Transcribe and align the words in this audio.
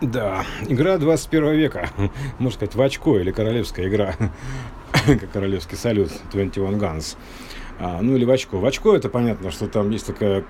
Да, 0.00 0.44
игра 0.68 0.98
21 0.98 1.52
века. 1.52 1.88
Можно 2.38 2.56
сказать, 2.56 2.74
в 2.74 2.82
очко 2.82 3.18
или 3.18 3.30
королевская 3.30 3.88
игра. 3.88 4.14
как 5.06 5.30
королевский 5.30 5.76
салют 5.76 6.10
21 6.32 6.78
Guns. 6.78 7.16
А, 7.78 8.00
ну 8.00 8.16
или 8.16 8.24
в 8.24 8.30
очко. 8.30 8.58
В 8.58 8.64
очко 8.64 8.94
это 8.94 9.08
понятно, 9.08 9.50
что 9.50 9.68
там 9.68 9.90
есть 9.90 10.06
такая, 10.06 10.44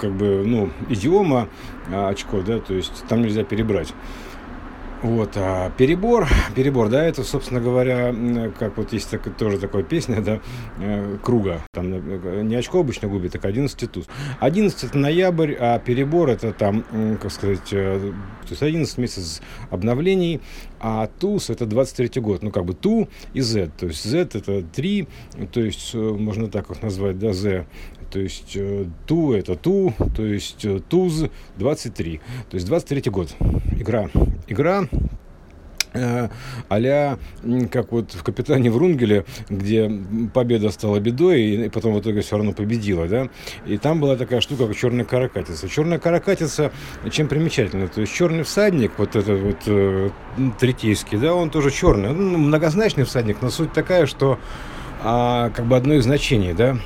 как 0.00 0.12
бы, 0.12 0.44
ну, 0.46 0.70
идиома 0.88 1.48
а, 1.92 2.08
очко, 2.08 2.40
да, 2.42 2.58
то 2.58 2.74
есть 2.74 3.04
там 3.08 3.22
нельзя 3.22 3.44
перебрать. 3.44 3.92
Вот, 5.02 5.30
а 5.36 5.70
перебор, 5.78 6.28
перебор, 6.54 6.90
да, 6.90 7.02
это, 7.02 7.24
собственно 7.24 7.60
говоря, 7.60 8.14
как 8.58 8.76
вот 8.76 8.92
есть 8.92 9.10
так, 9.10 9.34
тоже 9.36 9.58
такая 9.58 9.82
песня, 9.82 10.20
да, 10.20 10.40
э, 10.78 11.16
круга, 11.22 11.62
там 11.72 11.92
э, 11.92 12.42
не 12.42 12.54
очко 12.54 12.80
обычно 12.80 13.08
губит, 13.08 13.32
так 13.32 13.46
11 13.46 13.90
туз. 13.90 14.06
11 14.40 14.84
это 14.84 14.98
ноябрь, 14.98 15.54
а 15.58 15.78
перебор 15.78 16.28
это 16.28 16.52
там, 16.52 16.84
как 17.20 17.32
сказать, 17.32 17.72
э, 17.72 18.12
то 18.42 18.50
есть 18.50 18.62
11 18.62 18.98
месяц 18.98 19.40
обновлений, 19.70 20.42
а 20.80 21.06
туз 21.06 21.48
это 21.48 21.64
23 21.64 22.20
год, 22.20 22.42
ну 22.42 22.50
как 22.50 22.66
бы 22.66 22.74
ту 22.74 23.08
и 23.32 23.40
z, 23.40 23.70
то 23.78 23.86
есть 23.86 24.04
z 24.04 24.18
это 24.18 24.62
3, 24.62 25.08
то 25.50 25.60
есть 25.60 25.94
можно 25.94 26.48
так 26.48 26.70
их 26.70 26.82
назвать, 26.82 27.18
да, 27.18 27.32
z, 27.32 27.64
то 28.10 28.18
есть 28.18 28.56
ту 29.06 29.32
это 29.32 29.54
ту, 29.54 29.94
то 30.16 30.24
есть 30.24 30.66
туз 30.88 31.24
23, 31.56 32.20
то 32.50 32.54
есть 32.54 32.66
23 32.66 33.10
год, 33.10 33.34
игра, 33.78 34.08
игра 34.48 34.84
э, 35.92 36.28
а 36.68 37.18
как 37.70 37.92
вот 37.92 38.12
в 38.12 38.22
«Капитане 38.22 38.70
Врунгеле», 38.70 39.24
где 39.48 39.90
победа 40.32 40.70
стала 40.70 41.00
бедой, 41.00 41.42
и 41.42 41.68
потом 41.68 41.94
в 41.94 42.00
итоге 42.00 42.20
все 42.20 42.36
равно 42.36 42.52
победила, 42.52 43.06
да, 43.06 43.28
и 43.66 43.76
там 43.78 44.00
была 44.00 44.16
такая 44.16 44.40
штука, 44.40 44.66
как 44.66 44.76
черная 44.76 45.04
каракатица. 45.04 45.68
Черная 45.68 45.98
каракатица 45.98 46.72
чем 47.10 47.28
примечательна? 47.28 47.88
То 47.88 48.00
есть 48.00 48.12
черный 48.12 48.42
всадник, 48.42 48.92
вот 48.98 49.16
этот 49.16 49.40
вот 49.40 49.58
э, 49.66 50.10
третейский, 50.58 51.18
да, 51.18 51.34
он 51.34 51.50
тоже 51.50 51.70
черный, 51.70 52.12
ну, 52.12 52.38
многозначный 52.38 53.04
всадник, 53.04 53.38
но 53.40 53.50
суть 53.50 53.72
такая, 53.72 54.06
что 54.06 54.38
а, 55.02 55.50
как 55.50 55.66
бы 55.66 55.76
одно 55.76 55.94
из 55.94 56.04
значений, 56.04 56.52
да, 56.52 56.76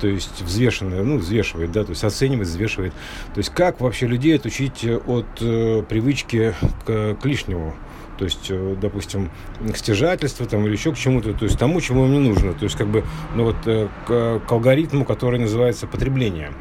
то 0.00 0.08
есть 0.08 0.42
взвешенное, 0.42 1.02
ну, 1.02 1.18
взвешивает, 1.18 1.72
да, 1.72 1.84
то 1.84 1.90
есть 1.90 2.04
оценивает, 2.04 2.48
взвешивает. 2.48 2.92
То 3.34 3.38
есть 3.38 3.50
как 3.50 3.80
вообще 3.80 4.06
людей 4.06 4.36
отучить 4.36 4.84
от 4.84 5.26
э, 5.40 5.82
привычки 5.88 6.54
к, 6.84 7.14
к 7.14 7.24
лишнему? 7.24 7.74
То 8.18 8.24
есть, 8.24 8.46
э, 8.50 8.76
допустим, 8.80 9.30
к 9.72 9.76
стяжательству 9.76 10.46
там, 10.46 10.66
или 10.66 10.72
еще 10.72 10.92
к 10.92 10.96
чему-то, 10.96 11.32
то 11.32 11.44
есть 11.44 11.58
тому, 11.58 11.80
чему 11.80 12.06
им 12.06 12.12
не 12.12 12.28
нужно. 12.28 12.52
То 12.54 12.64
есть, 12.64 12.76
как 12.76 12.88
бы, 12.88 13.04
ну 13.34 13.44
вот, 13.44 13.56
э, 13.66 13.88
к, 14.06 14.40
к 14.46 14.52
алгоритму, 14.52 15.04
который 15.04 15.38
называется 15.38 15.86
потребление. 15.86 16.52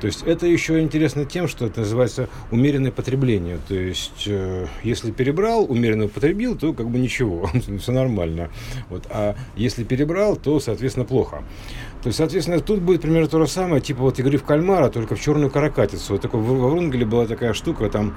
То 0.00 0.06
есть 0.06 0.22
это 0.22 0.46
еще 0.46 0.80
интересно 0.80 1.24
тем, 1.24 1.48
что 1.48 1.66
это 1.66 1.80
называется 1.80 2.28
умеренное 2.50 2.92
потребление. 2.92 3.58
То 3.66 3.74
есть 3.74 4.24
э, 4.26 4.66
если 4.84 5.10
перебрал, 5.10 5.64
умеренно 5.68 6.08
потребил, 6.08 6.56
то 6.56 6.72
как 6.72 6.88
бы 6.88 6.98
ничего, 6.98 7.50
все 7.80 7.92
нормально. 7.92 8.50
Вот. 8.88 9.06
А 9.10 9.34
если 9.56 9.84
перебрал, 9.84 10.36
то, 10.36 10.60
соответственно, 10.60 11.04
плохо. 11.04 11.42
То 12.02 12.08
есть, 12.08 12.18
соответственно, 12.18 12.60
тут 12.60 12.80
будет 12.80 13.02
примерно 13.02 13.28
то 13.28 13.40
же 13.40 13.50
самое, 13.50 13.80
типа 13.80 14.02
вот 14.02 14.18
игры 14.20 14.38
в 14.38 14.44
кальмара, 14.44 14.88
только 14.88 15.16
в 15.16 15.20
черную 15.20 15.50
каракатицу. 15.50 16.12
Вот 16.12 16.22
такой, 16.22 16.40
во 16.40 16.68
Врунгеле 16.68 17.04
была 17.04 17.26
такая 17.26 17.52
штука, 17.52 17.88
там 17.90 18.14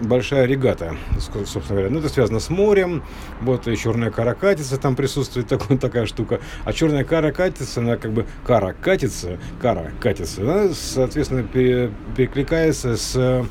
большая 0.00 0.46
регата, 0.46 0.96
собственно 1.18 1.68
говоря. 1.68 1.90
Ну, 1.90 1.98
это 1.98 2.08
связано 2.08 2.40
с 2.40 2.48
морем, 2.48 3.02
вот 3.42 3.68
и 3.68 3.76
черная 3.76 4.10
каракатица 4.10 4.78
там 4.78 4.96
присутствует, 4.96 5.48
такой, 5.48 5.76
такая 5.76 6.06
штука. 6.06 6.40
А 6.64 6.72
черная 6.72 7.04
каракатица, 7.04 7.80
она 7.80 7.96
как 7.96 8.12
бы 8.12 8.26
кара 8.46 8.74
катится, 8.80 9.38
кара 9.60 9.92
катится, 10.00 10.40
она, 10.40 10.72
соответственно, 10.72 11.42
перекликается 11.42 12.96
с 12.96 13.44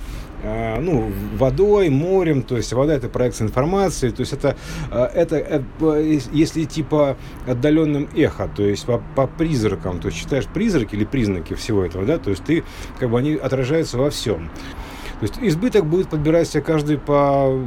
ну, 0.44 1.12
водой, 1.38 1.90
морем, 1.90 2.44
то 2.44 2.58
есть 2.58 2.72
вода 2.74 2.94
это 2.94 3.10
проекция 3.10 3.48
информации, 3.48 4.10
то 4.10 4.22
есть 4.22 4.34
это, 4.34 4.56
а, 4.92 5.06
это, 5.14 5.36
это 5.36 5.98
если 6.00 6.64
типа 6.64 7.18
отдаленным 7.48 8.10
эхо, 8.16 8.50
то 8.54 8.64
есть 8.64 8.86
по, 8.86 9.02
по 9.16 9.28
призракам, 9.28 10.00
то 10.00 10.08
есть 10.08 10.20
читаешь 10.20 10.46
призраки 10.48 10.96
или 10.96 11.06
признаки 11.06 11.54
всего 11.56 11.84
этого, 11.84 12.06
да, 12.06 12.18
то 12.18 12.30
есть 12.30 12.44
ты, 12.44 12.64
как 13.00 13.10
бы 13.10 13.20
они 13.20 13.34
отражаются 13.34 13.98
во 13.98 14.10
всем. 14.10 14.50
То 15.20 15.26
есть 15.26 15.36
избыток 15.42 15.86
будет 15.86 16.10
подбираться 16.10 16.62
каждый 16.62 16.98
по 16.98 17.60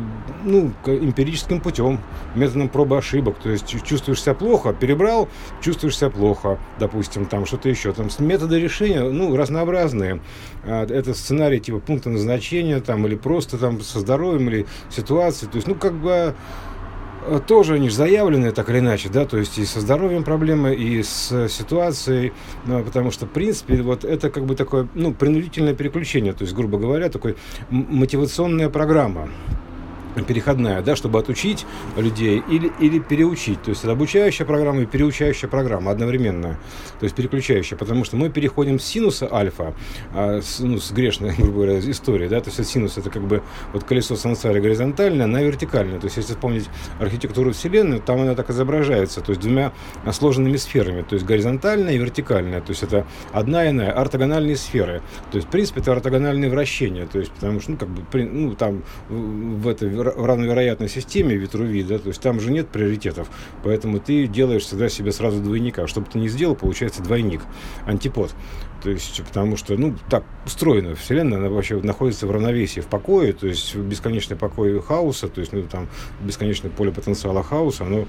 ну, 0.43 0.73
эмпирическим 0.87 1.61
путем, 1.61 2.01
методом 2.35 2.71
пробы 2.71 2.97
ошибок. 2.97 3.37
То 3.43 3.51
есть 3.51 3.67
чувствуешь 3.85 4.23
себя 4.23 4.35
плохо, 4.35 4.73
перебрал, 4.73 5.29
чувствуешь 5.61 5.99
себя 5.99 6.09
плохо, 6.09 6.59
допустим, 6.79 7.27
там 7.27 7.45
что-то 7.45 7.69
еще. 7.69 7.93
Там 7.93 8.09
методы 8.21 8.59
решения, 8.59 9.03
ну, 9.03 9.37
разнообразные. 9.37 10.21
А, 10.65 10.87
это 10.87 11.13
сценарий 11.13 11.61
типа 11.61 11.81
пункта 11.81 12.09
назначения, 12.09 12.81
там, 12.81 13.07
или 13.07 13.17
просто 13.17 13.59
там 13.59 13.83
со 13.83 14.01
здоровьем, 14.01 14.49
или 14.49 14.67
ситуации. 14.89 15.47
То 15.47 15.57
есть, 15.57 15.69
ну, 15.69 15.75
как 15.75 15.93
бы 15.93 16.35
тоже 17.47 17.75
они 17.75 17.89
же 17.89 17.95
заявлены 17.97 18.53
так 18.53 18.69
или 18.71 18.79
иначе, 18.79 19.09
да, 19.09 19.25
то 19.25 19.39
есть 19.39 19.59
и 19.59 19.65
со 19.65 19.81
здоровьем 19.81 20.25
проблемы, 20.25 20.75
и 20.75 21.03
с 21.03 21.49
ситуацией, 21.49 22.33
ну, 22.67 22.83
потому 22.83 23.11
что, 23.11 23.27
в 23.27 23.31
принципе, 23.31 23.83
вот 23.83 24.05
это 24.05 24.31
как 24.31 24.45
бы 24.45 24.57
такое, 24.57 24.89
ну, 24.95 25.13
принудительное 25.13 25.75
переключение, 25.75 26.33
то 26.33 26.43
есть, 26.43 26.55
грубо 26.55 26.79
говоря, 26.79 27.09
такой 27.09 27.37
мотивационная 27.71 28.69
программа 28.69 29.29
переходная, 30.21 30.83
да, 30.83 30.97
чтобы 30.97 31.19
отучить 31.19 31.67
людей 31.97 32.43
или, 32.49 32.73
или 32.81 32.99
переучить. 32.99 33.63
То 33.63 33.71
есть 33.71 33.83
это 33.85 33.93
обучающая 33.93 34.47
программа 34.47 34.83
и 34.83 34.87
переучающая 34.87 35.49
программа 35.49 35.91
одновременно. 35.91 36.59
То 37.01 37.05
есть 37.05 37.15
переключающая, 37.15 37.77
потому 37.77 38.05
что 38.05 38.17
мы 38.17 38.29
переходим 38.29 38.79
с 38.79 38.85
синуса 38.85 39.29
альфа, 39.33 39.75
а, 40.13 40.41
с, 40.41 40.61
ну, 40.61 40.79
с 40.79 40.91
грешной, 40.93 41.35
грубо 41.39 41.53
говоря, 41.53 41.79
истории, 41.79 42.29
да, 42.29 42.41
то 42.41 42.51
есть 42.51 42.71
синус 42.71 42.99
это 42.99 43.11
как 43.11 43.23
бы 43.23 43.43
вот 43.73 43.85
колесо 43.85 44.17
сансары 44.17 44.61
горизонтальное 44.61 45.27
на 45.27 45.43
вертикальное. 45.43 45.99
То 45.99 46.07
есть 46.07 46.17
если 46.17 46.35
вспомнить 46.35 46.69
архитектуру 47.01 47.53
Вселенной, 47.53 48.01
там 48.01 48.21
она 48.21 48.35
так 48.35 48.51
изображается, 48.51 49.21
то 49.21 49.31
есть 49.31 49.41
двумя 49.41 49.73
сложенными 50.13 50.57
сферами, 50.57 51.03
то 51.03 51.15
есть 51.15 51.27
горизонтальная 51.27 51.95
и 51.95 51.99
вертикальная. 51.99 52.61
То 52.61 52.71
есть 52.71 52.83
это 52.83 53.07
одна 53.33 53.69
иная, 53.69 53.93
ортогональные 53.93 54.57
сферы. 54.57 55.03
То 55.31 55.37
есть, 55.37 55.49
в 55.49 55.51
принципе, 55.51 55.81
это 55.81 55.93
ортогональные 55.93 56.51
вращения, 56.51 57.07
то 57.07 57.19
есть 57.19 57.33
потому 57.33 57.61
что, 57.61 57.73
ну, 57.73 57.77
как 57.77 57.89
бы, 57.89 58.25
ну, 58.25 58.55
там 58.55 58.83
в 59.09 59.69
этой 59.69 59.89
в 59.89 60.02
равновероятной 60.03 60.89
системе 60.89 61.37
Витруви, 61.37 61.83
да, 61.83 61.99
то 61.99 62.09
есть 62.09 62.21
там 62.21 62.41
же 62.41 62.51
нет 62.51 62.69
приоритетов, 62.69 63.29
поэтому 63.63 64.01
ты 64.01 64.27
делаешь 64.27 64.63
всегда 64.63 64.89
себе 64.89 65.13
сразу 65.13 65.41
двойника. 65.41 65.87
Что 65.87 66.01
бы 66.01 66.07
ты 66.11 66.19
ни 66.19 66.29
сделал, 66.29 66.55
получается 66.55 67.03
двойник, 67.03 67.43
антипод. 67.87 68.35
То 68.83 68.91
есть, 68.91 69.23
потому 69.23 69.57
что, 69.57 69.77
ну, 69.77 69.95
так 70.11 70.25
устроена 70.45 70.97
Вселенная, 70.97 71.39
она 71.39 71.49
вообще 71.49 71.77
находится 71.81 72.27
в 72.27 72.33
равновесии, 72.33 72.81
в 72.81 72.87
покое, 72.87 73.33
то 73.33 73.47
есть 73.47 73.77
бесконечный 73.77 74.37
покой 74.37 74.81
хаоса, 74.83 75.29
то 75.29 75.41
есть, 75.41 75.53
ну, 75.53 75.63
там, 75.63 75.89
бесконечное 76.21 76.71
поле 76.71 76.91
потенциала 76.91 77.45
хаоса, 77.45 77.85
оно 77.85 78.07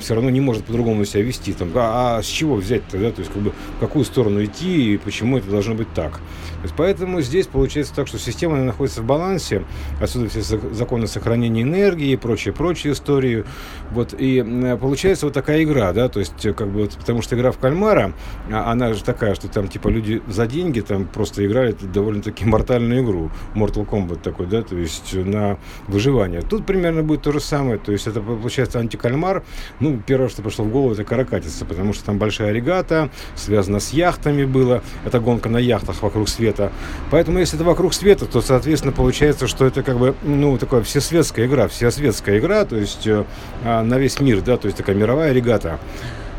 все 0.00 0.14
равно 0.14 0.30
не 0.30 0.40
может 0.40 0.64
по-другому 0.64 1.04
себя 1.04 1.22
вести. 1.22 1.52
Там, 1.52 1.70
а, 1.74 2.16
а 2.16 2.22
с 2.22 2.26
чего 2.26 2.54
взять 2.54 2.82
тогда, 2.88 3.10
то 3.12 3.20
есть, 3.20 3.30
как 3.30 3.42
бы, 3.42 3.52
в 3.76 3.80
какую 3.80 4.06
сторону 4.06 4.42
идти 4.42 4.94
и 4.94 4.96
почему 4.96 5.36
это 5.36 5.50
должно 5.50 5.74
быть 5.74 5.92
так. 5.92 6.12
То 6.12 6.62
есть, 6.62 6.74
поэтому 6.76 7.20
здесь 7.20 7.46
получается 7.46 7.94
так, 7.94 8.08
что 8.08 8.18
система 8.18 8.56
находится 8.56 9.02
в 9.02 9.04
балансе, 9.04 9.66
отсюда 10.00 10.30
все 10.30 10.40
законы 10.40 11.08
сохранения 11.10 11.62
энергии 11.62 12.12
и 12.12 12.16
прочие-прочие 12.16 12.92
истории. 12.92 13.44
Вот, 13.90 14.14
и 14.16 14.42
получается 14.80 15.26
вот 15.26 15.34
такая 15.34 15.62
игра, 15.64 15.92
да, 15.92 16.08
то 16.08 16.20
есть, 16.20 16.42
как 16.54 16.68
бы, 16.68 16.82
вот, 16.82 16.92
потому 16.96 17.22
что 17.22 17.36
игра 17.36 17.50
в 17.50 17.58
кальмара, 17.58 18.12
а, 18.50 18.70
она 18.70 18.94
же 18.94 19.02
такая, 19.02 19.34
что 19.34 19.48
там, 19.48 19.68
типа, 19.68 19.88
люди 19.88 20.22
за 20.28 20.46
деньги 20.46 20.80
там 20.80 21.06
просто 21.06 21.44
играли 21.44 21.76
довольно-таки 21.80 22.44
мортальную 22.44 23.02
игру, 23.04 23.30
Mortal 23.54 23.86
Kombat 23.86 24.20
такой, 24.22 24.46
да, 24.46 24.62
то 24.62 24.76
есть 24.76 25.12
на 25.14 25.58
выживание. 25.88 26.42
Тут 26.42 26.66
примерно 26.66 27.02
будет 27.02 27.22
то 27.22 27.32
же 27.32 27.40
самое, 27.40 27.78
то 27.78 27.92
есть 27.92 28.06
это 28.06 28.20
получается 28.20 28.78
антикальмар. 28.78 29.42
Ну, 29.80 30.00
первое, 30.06 30.28
что 30.28 30.42
пришло 30.42 30.64
в 30.64 30.70
голову, 30.70 30.92
это 30.92 31.04
каракатица, 31.04 31.64
потому 31.64 31.92
что 31.92 32.04
там 32.04 32.18
большая 32.18 32.52
регата, 32.52 33.10
связано 33.34 33.80
с 33.80 33.90
яхтами 33.90 34.44
было, 34.44 34.82
это 35.04 35.18
гонка 35.18 35.48
на 35.48 35.58
яхтах 35.58 36.02
вокруг 36.02 36.28
света. 36.28 36.72
Поэтому, 37.10 37.38
если 37.38 37.56
это 37.56 37.64
вокруг 37.64 37.92
света, 37.94 38.26
то, 38.26 38.40
соответственно, 38.40 38.92
получается, 38.92 39.48
что 39.48 39.66
это 39.66 39.82
как 39.82 39.98
бы, 39.98 40.14
ну, 40.22 40.56
такая 40.58 40.82
всесветская 41.00 41.46
игра, 41.46 41.66
всесветская 41.68 42.38
игра, 42.38 42.64
то 42.64 42.76
есть 42.76 43.06
э, 43.06 43.24
на 43.64 43.98
весь 43.98 44.20
мир, 44.20 44.40
да, 44.42 44.56
то 44.56 44.66
есть 44.66 44.78
такая 44.78 44.94
мировая 44.94 45.32
регата. 45.32 45.78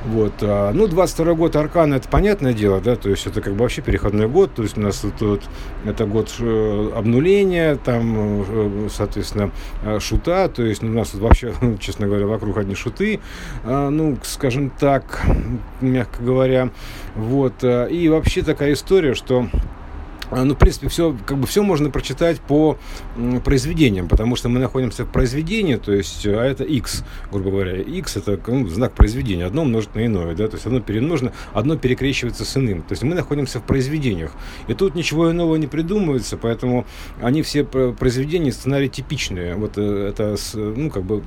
Вот. 0.06 0.34
А, 0.42 0.72
ну, 0.74 0.88
22 0.88 1.34
год 1.36 1.56
Аркана, 1.56 1.96
это 1.96 2.08
понятное 2.08 2.54
дело, 2.54 2.81
да, 2.81 2.96
то 2.96 3.10
есть 3.10 3.28
это 3.28 3.42
как 3.42 3.54
бы 3.54 3.60
вообще 3.60 3.81
переходной 3.81 4.28
год, 4.28 4.54
то 4.56 4.63
есть 4.63 4.78
у 4.78 4.81
нас 4.81 5.04
тут, 5.19 5.44
это 5.86 6.06
год 6.06 6.34
э, 6.40 6.92
обнуления, 6.96 7.75
там, 7.75 8.46
э, 8.48 8.88
соответственно, 8.92 9.52
шута, 10.00 10.48
то 10.48 10.64
есть 10.64 10.81
ну, 10.81 10.92
у 10.92 10.96
нас 10.96 11.10
тут 11.10 11.22
вообще, 11.22 11.54
честно 11.80 12.07
говоря, 12.07 12.25
вокруг 12.25 12.57
одни 12.57 12.75
шуты, 12.75 13.19
а, 13.64 13.90
ну, 13.90 14.18
скажем 14.24 14.72
так, 14.72 15.24
мягко 15.81 16.24
говоря, 16.24 16.69
вот. 17.16 17.64
И 17.64 18.10
вообще 18.10 18.42
такая 18.42 18.74
история, 18.74 19.14
что 19.14 19.48
а, 19.54 19.57
ну, 20.31 20.56
в 20.56 20.57
принципе, 20.57 20.88
все, 20.88 21.16
как 21.25 21.38
бы 21.38 21.48
все 21.48 21.63
можно 21.63 21.89
прочитать 21.89 22.39
по 22.39 22.78
произведениям, 23.44 24.07
потому 24.07 24.36
что 24.36 24.50
мы 24.50 24.60
находимся 24.60 25.06
в 25.06 25.12
произведении, 25.12 25.75
то 25.75 25.94
есть, 25.94 26.25
а 26.25 26.44
это 26.44 26.63
x, 26.63 27.04
грубо 27.31 27.51
говоря. 27.51 27.81
x 27.81 28.18
это 28.18 28.39
ну, 28.48 28.68
знак 28.68 28.94
произведения, 28.94 29.45
одно 29.45 29.63
умножить 29.63 29.94
на 29.95 30.06
иное, 30.06 30.36
да, 30.36 30.48
то 30.48 30.56
есть 30.56 30.66
одно 30.66 30.80
перемножено, 30.80 31.33
одно 31.54 31.75
перекрещивается 31.78 32.45
с 32.45 32.57
иным. 32.57 32.81
То 32.81 32.94
есть 32.94 33.04
мы 33.04 33.16
находимся 33.16 33.60
в 33.60 33.63
произведениях. 33.63 34.31
И 34.68 34.74
тут 34.74 34.95
ничего 34.95 35.31
иного 35.31 35.56
не 35.56 35.68
придумывается, 35.68 36.38
поэтому 36.38 36.86
они 37.22 37.42
все 37.42 37.63
произведения, 37.63 38.51
сценарии 38.51 38.88
типичные. 38.88 39.56
Вот 39.56 39.74
э, 39.78 40.10
это, 40.10 40.36
ну, 40.54 40.89
как 40.89 41.04
бы, 41.04 41.24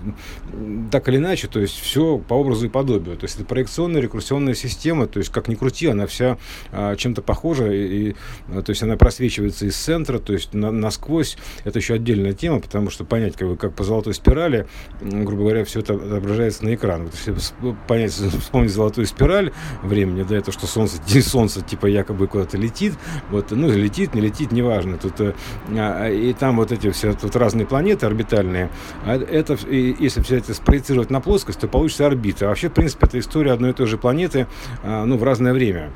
так 0.90 1.08
или 1.08 1.16
иначе, 1.16 1.48
то 1.48 1.60
есть 1.60 1.78
все 1.78 2.18
по 2.18 2.34
образу 2.34 2.66
и 2.66 2.68
подобию. 2.68 3.16
То 3.16 3.24
есть 3.24 3.36
это 3.36 3.44
проекционная 3.44 4.00
рекурсионная 4.00 4.54
система, 4.54 5.06
то 5.06 5.18
есть 5.18 5.30
как 5.30 5.48
ни 5.48 5.54
крути, 5.54 5.86
она 5.86 6.06
вся 6.06 6.38
а, 6.72 6.96
чем-то 6.96 7.22
похожа, 7.22 7.70
и, 7.70 8.10
и, 8.10 8.12
то 8.48 8.70
есть 8.70 8.82
она 8.82 8.93
она 8.94 8.98
просвечивается 8.98 9.66
из 9.66 9.76
центра, 9.76 10.18
то 10.18 10.32
есть 10.32 10.54
на, 10.54 10.70
насквозь. 10.70 11.36
Это 11.64 11.78
еще 11.78 11.94
отдельная 11.94 12.32
тема, 12.32 12.60
потому 12.60 12.90
что 12.90 13.04
понять, 13.04 13.36
как, 13.36 13.48
бы, 13.48 13.56
как 13.56 13.74
по 13.74 13.84
золотой 13.84 14.14
спирали, 14.14 14.66
грубо 15.00 15.42
говоря, 15.42 15.64
все 15.64 15.80
это 15.80 15.94
отображается 15.94 16.64
на 16.64 16.74
экран. 16.74 17.04
Вот 17.04 17.14
если 17.14 17.74
понять, 17.88 18.12
вспомнить 18.40 18.70
золотую 18.70 19.06
спираль 19.06 19.52
времени, 19.82 20.22
да, 20.22 20.36
это 20.36 20.52
что 20.52 20.66
Солнце, 20.66 20.96
Солнце 21.22 21.62
типа 21.62 21.86
якобы 21.86 22.26
куда-то 22.26 22.56
летит, 22.56 22.94
вот, 23.30 23.50
ну, 23.50 23.70
летит, 23.70 24.14
не 24.14 24.20
летит, 24.20 24.52
неважно. 24.52 24.98
Тут, 24.98 25.20
э, 25.20 25.34
а, 25.76 26.08
и 26.08 26.32
там 26.32 26.56
вот 26.56 26.72
эти 26.72 26.90
все 26.90 27.12
тут 27.14 27.36
разные 27.36 27.66
планеты 27.66 28.06
орбитальные. 28.06 28.70
А 29.04 29.16
это, 29.16 29.54
и, 29.68 29.96
если 29.98 30.22
все 30.22 30.36
это 30.36 30.54
спроецировать 30.54 31.10
на 31.10 31.20
плоскость, 31.20 31.60
то 31.60 31.68
получится 31.68 32.06
орбита. 32.06 32.46
А 32.46 32.48
вообще, 32.48 32.68
в 32.68 32.72
принципе, 32.72 33.06
это 33.06 33.18
история 33.18 33.52
одной 33.52 33.70
и 33.70 33.72
той 33.72 33.86
же 33.86 33.98
планеты, 33.98 34.46
а, 34.82 35.04
ну, 35.04 35.16
в 35.16 35.24
разное 35.24 35.52
время, 35.52 35.90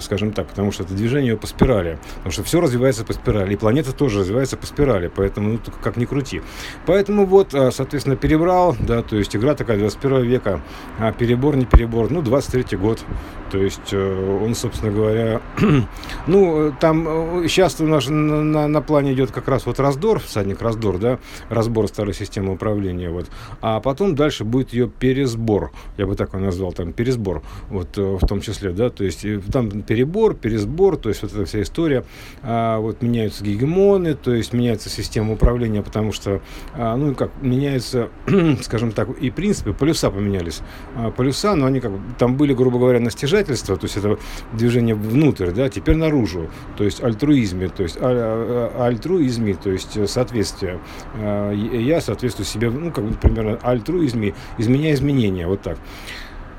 скажем 0.00 0.32
так, 0.32 0.48
потому 0.48 0.72
что 0.72 0.84
это 0.84 0.94
движение 0.94 1.36
по 1.36 1.46
спирали. 1.46 1.98
Потому 2.16 2.32
что 2.36 2.42
все 2.42 2.60
развивается 2.60 3.02
по 3.02 3.14
спирали, 3.14 3.54
и 3.54 3.56
планета 3.56 3.94
тоже 3.94 4.18
развивается 4.18 4.58
по 4.58 4.66
спирали, 4.66 5.08
поэтому, 5.08 5.52
ну, 5.52 5.58
как 5.82 5.96
ни 5.96 6.04
крути. 6.04 6.42
Поэтому 6.84 7.24
вот, 7.24 7.54
а, 7.54 7.70
соответственно, 7.70 8.14
перебрал, 8.14 8.76
да, 8.78 9.00
то 9.00 9.16
есть 9.16 9.34
игра 9.34 9.54
такая 9.54 9.78
21 9.78 10.22
века, 10.22 10.60
а 10.98 11.12
перебор, 11.12 11.56
не 11.56 11.64
перебор, 11.64 12.10
ну, 12.10 12.20
23 12.20 12.76
год, 12.76 13.02
то 13.50 13.56
есть 13.56 13.90
э, 13.92 14.40
он, 14.44 14.54
собственно 14.54 14.92
говоря, 14.92 15.40
ну, 16.26 16.74
там 16.78 17.04
сейчас 17.48 17.80
э, 17.80 17.84
у 17.84 17.88
нас 17.88 18.06
на, 18.08 18.42
на, 18.42 18.68
на 18.68 18.82
плане 18.82 19.14
идет 19.14 19.30
как 19.30 19.48
раз 19.48 19.64
вот 19.64 19.80
раздор, 19.80 20.20
всадник 20.20 20.60
раздор, 20.60 20.98
да, 20.98 21.18
разбор 21.48 21.88
старой 21.88 22.12
системы 22.12 22.52
управления, 22.52 23.08
вот, 23.08 23.30
а 23.62 23.80
потом 23.80 24.14
дальше 24.14 24.44
будет 24.44 24.74
ее 24.74 24.90
пересбор, 24.90 25.72
я 25.96 26.06
бы 26.06 26.16
так 26.16 26.34
его 26.34 26.44
назвал, 26.44 26.72
там, 26.72 26.92
пересбор, 26.92 27.42
вот, 27.70 27.96
э, 27.96 28.02
в 28.02 28.26
том 28.26 28.42
числе, 28.42 28.72
да, 28.72 28.90
то 28.90 29.04
есть 29.04 29.24
там 29.50 29.70
перебор, 29.80 30.34
пересбор, 30.34 30.98
то 30.98 31.08
есть 31.08 31.22
вот 31.22 31.32
эта 31.32 31.46
вся 31.46 31.62
история, 31.62 32.04
а, 32.42 32.78
вот 32.78 33.02
меняются 33.02 33.44
гегемоны, 33.44 34.14
то 34.14 34.34
есть 34.34 34.52
меняется 34.52 34.88
система 34.88 35.34
управления, 35.34 35.82
потому 35.82 36.12
что, 36.12 36.40
а, 36.74 36.96
ну, 36.96 37.14
как, 37.14 37.30
меняются, 37.42 38.08
скажем 38.62 38.92
так, 38.92 39.10
и 39.10 39.30
принципы, 39.30 39.72
полюса 39.72 40.10
поменялись, 40.10 40.60
а, 40.96 41.10
полюса, 41.10 41.54
но 41.54 41.66
они 41.66 41.80
как, 41.80 41.92
там 42.18 42.36
были, 42.36 42.54
грубо 42.54 42.78
говоря, 42.78 42.98
на 42.98 43.10
стяжах, 43.10 43.36
стяжательство, 43.36 43.76
то 43.76 43.84
есть 43.84 43.96
это 43.96 44.18
движение 44.52 44.94
внутрь, 44.94 45.50
да, 45.50 45.68
теперь 45.68 45.96
наружу, 45.96 46.48
то 46.76 46.84
есть 46.84 47.02
альтруизме, 47.02 47.68
то 47.68 47.82
есть 47.82 47.96
а, 48.00 48.70
а, 48.78 48.86
альтруизме, 48.86 49.54
то 49.54 49.70
есть 49.70 50.08
соответствие. 50.08 50.78
Я 51.16 52.00
соответствую 52.00 52.46
себе, 52.46 52.70
ну, 52.70 52.90
как 52.90 53.04
бы, 53.04 53.14
примерно, 53.14 53.58
альтруизме, 53.62 54.34
изменяя 54.58 54.94
изменения, 54.94 55.46
вот 55.46 55.62
так. 55.62 55.78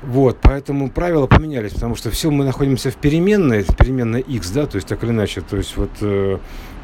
Вот, 0.02 0.38
поэтому 0.40 0.90
правила 0.90 1.26
поменялись, 1.26 1.72
потому 1.72 1.96
что 1.96 2.10
все 2.10 2.30
мы 2.30 2.44
находимся 2.44 2.90
в 2.90 2.96
переменной, 2.96 3.64
переменной 3.64 4.20
x, 4.20 4.50
да, 4.50 4.66
то 4.66 4.76
есть 4.76 4.86
так 4.86 5.02
или 5.02 5.10
иначе, 5.10 5.40
то 5.40 5.56
есть 5.56 5.76
вот 5.76 5.90
э, 6.00 6.38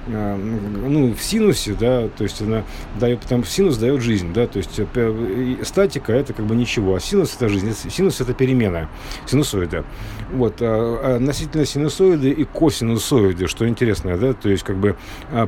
ну, 0.06 1.14
в 1.14 1.22
синусе, 1.22 1.74
да, 1.78 2.08
то 2.08 2.24
есть 2.24 2.40
она 2.42 2.64
дает, 3.00 3.20
потому 3.20 3.44
синус 3.44 3.76
дает 3.78 4.02
жизнь, 4.02 4.32
да, 4.32 4.46
то 4.46 4.58
есть 4.58 4.78
э, 4.78 5.56
статика 5.62 6.12
это 6.12 6.32
как 6.32 6.46
бы 6.46 6.54
ничего, 6.54 6.94
а 6.94 7.00
синус 7.00 7.34
это 7.36 7.48
жизнь, 7.48 7.74
синус 7.90 8.20
это 8.20 8.34
перемена, 8.34 8.88
синусоида. 9.26 9.84
Вот, 10.32 10.56
а, 10.60 11.00
а 11.02 11.16
относительно 11.16 11.64
синусоиды 11.64 12.30
и 12.30 12.44
косинусоиды, 12.44 13.46
что 13.46 13.68
интересно, 13.68 14.18
да, 14.18 14.32
то 14.34 14.48
есть 14.48 14.62
как 14.62 14.76
бы 14.76 14.96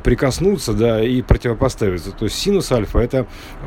прикоснуться, 0.03 0.73
да, 0.73 1.03
и 1.03 1.23
противопоставиться. 1.23 2.13
То 2.13 2.25
есть 2.25 2.37
синус 2.37 2.73
альфа 2.73 3.01
это 3.01 3.27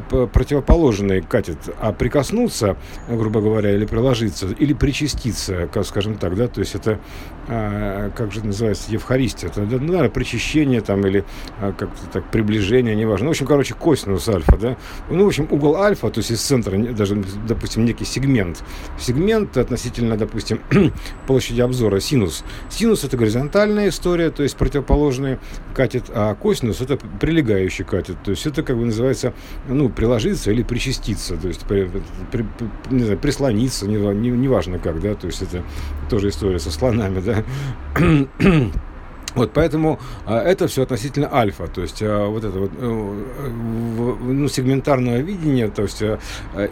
противоположный 0.09 1.21
катет, 1.21 1.57
а 1.79 1.91
прикоснуться, 1.91 2.77
грубо 3.07 3.41
говоря, 3.41 3.75
или 3.75 3.85
приложиться, 3.85 4.47
или 4.47 4.73
причаститься, 4.73 5.69
как, 5.71 5.85
скажем 5.85 6.17
так, 6.17 6.35
да, 6.35 6.47
то 6.47 6.61
есть 6.61 6.75
это, 6.75 6.99
как 7.47 8.31
же 8.31 8.39
это 8.39 8.47
называется, 8.47 8.91
Евхаристия, 8.91 9.49
это, 9.49 9.61
ну, 9.61 9.79
наверное, 9.79 10.09
причащение 10.09 10.78
движение 10.79 10.81
там 10.81 11.05
или 11.05 11.23
а, 11.59 11.73
как-то 11.73 12.07
так 12.11 12.31
приближение, 12.31 12.95
неважно. 12.95 13.25
Ну, 13.25 13.29
в 13.29 13.31
общем, 13.31 13.45
короче, 13.45 13.73
косинус 13.73 14.27
альфа, 14.27 14.57
да. 14.57 14.77
Ну, 15.09 15.23
в 15.23 15.27
общем, 15.27 15.47
угол 15.49 15.75
альфа, 15.75 16.09
то 16.09 16.19
есть 16.19 16.31
из 16.31 16.41
центра, 16.41 16.77
даже, 16.77 17.15
допустим, 17.47 17.85
некий 17.85 18.05
сегмент. 18.05 18.63
Сегмент 18.99 19.57
относительно, 19.57 20.17
допустим, 20.17 20.59
площади 21.27 21.61
обзора, 21.61 21.99
синус. 21.99 22.43
Синус 22.69 23.03
это 23.03 23.17
горизонтальная 23.17 23.89
история, 23.89 24.29
то 24.31 24.43
есть 24.43 24.55
противоположный 24.57 25.37
катет, 25.75 26.05
а 26.09 26.35
косинус 26.35 26.81
это 26.81 26.97
прилегающий 26.97 27.85
катет. 27.85 28.17
То 28.23 28.31
есть 28.31 28.45
это 28.45 28.63
как 28.63 28.77
бы 28.77 28.85
называется, 28.85 29.33
ну, 29.67 29.89
приложиться 29.89 30.51
или 30.51 30.63
причаститься, 30.63 31.37
то 31.37 31.47
есть 31.47 31.61
при, 31.61 31.89
при, 32.31 32.45
не 32.89 33.03
знаю, 33.03 33.19
прислониться, 33.19 33.87
неважно 33.87 34.19
не, 34.19 34.29
не, 34.29 34.47
не 34.47 34.79
как, 34.79 35.01
да, 35.01 35.15
то 35.15 35.27
есть 35.27 35.41
это 35.41 35.63
тоже 36.09 36.29
история 36.29 36.59
со 36.59 36.71
слонами, 36.71 37.19
да. 37.19 37.43
Вот, 39.35 39.51
поэтому 39.53 39.99
а, 40.25 40.41
это 40.41 40.67
все 40.67 40.83
относительно 40.83 41.33
альфа, 41.33 41.67
то 41.67 41.81
есть 41.81 42.01
а, 42.01 42.27
вот 42.27 42.43
это 42.43 42.59
вот 42.59 42.71
э, 42.77 43.49
ну, 44.21 44.47
сегментарное 44.47 45.21
видение, 45.21 45.69
то 45.69 45.83
есть 45.83 46.01
а, 46.01 46.19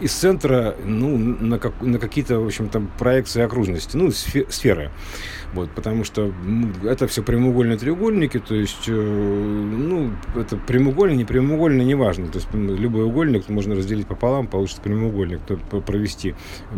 из 0.00 0.12
центра 0.12 0.74
ну, 0.84 1.16
на, 1.16 1.58
как, 1.58 1.80
на 1.80 1.98
какие-то, 1.98 2.40
в 2.40 2.46
общем, 2.46 2.68
там 2.68 2.90
проекции 2.98 3.42
окружности, 3.42 3.96
ну, 3.96 4.10
сферы. 4.10 4.90
Вот, 5.54 5.70
потому 5.70 6.04
что 6.04 6.30
ну, 6.44 6.70
это 6.84 7.06
все 7.06 7.22
прямоугольные 7.22 7.78
треугольники, 7.78 8.38
то 8.38 8.54
есть, 8.54 8.86
э, 8.86 8.92
ну, 8.92 10.12
это 10.36 10.56
прямоугольный, 10.56 11.16
не 11.16 11.24
прямоугольный, 11.24 11.86
неважно. 11.86 12.28
То 12.28 12.38
есть 12.38 12.48
любой 12.52 13.04
угольник 13.04 13.48
можно 13.48 13.74
разделить 13.74 14.06
пополам, 14.06 14.46
получится 14.46 14.82
прямоугольник, 14.82 15.40
то 15.46 15.80
провести 15.80 16.34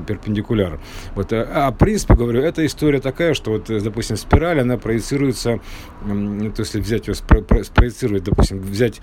перпендикуляр. 0.06 0.80
Вот, 1.16 1.32
а, 1.32 1.48
а 1.52 1.72
в 1.72 1.78
принципе, 1.78 2.14
говорю, 2.14 2.42
эта 2.42 2.64
история 2.64 3.00
такая, 3.00 3.34
что 3.34 3.52
вот, 3.52 3.66
допустим, 3.66 4.16
спираль, 4.16 4.60
она 4.60 4.78
проецируется, 4.78 5.60
то 6.04 6.54
есть, 6.58 6.74
взять 6.76 7.08
ее, 7.08 7.14
спроецировать, 7.14 8.22
допустим, 8.22 8.60
взять, 8.60 9.00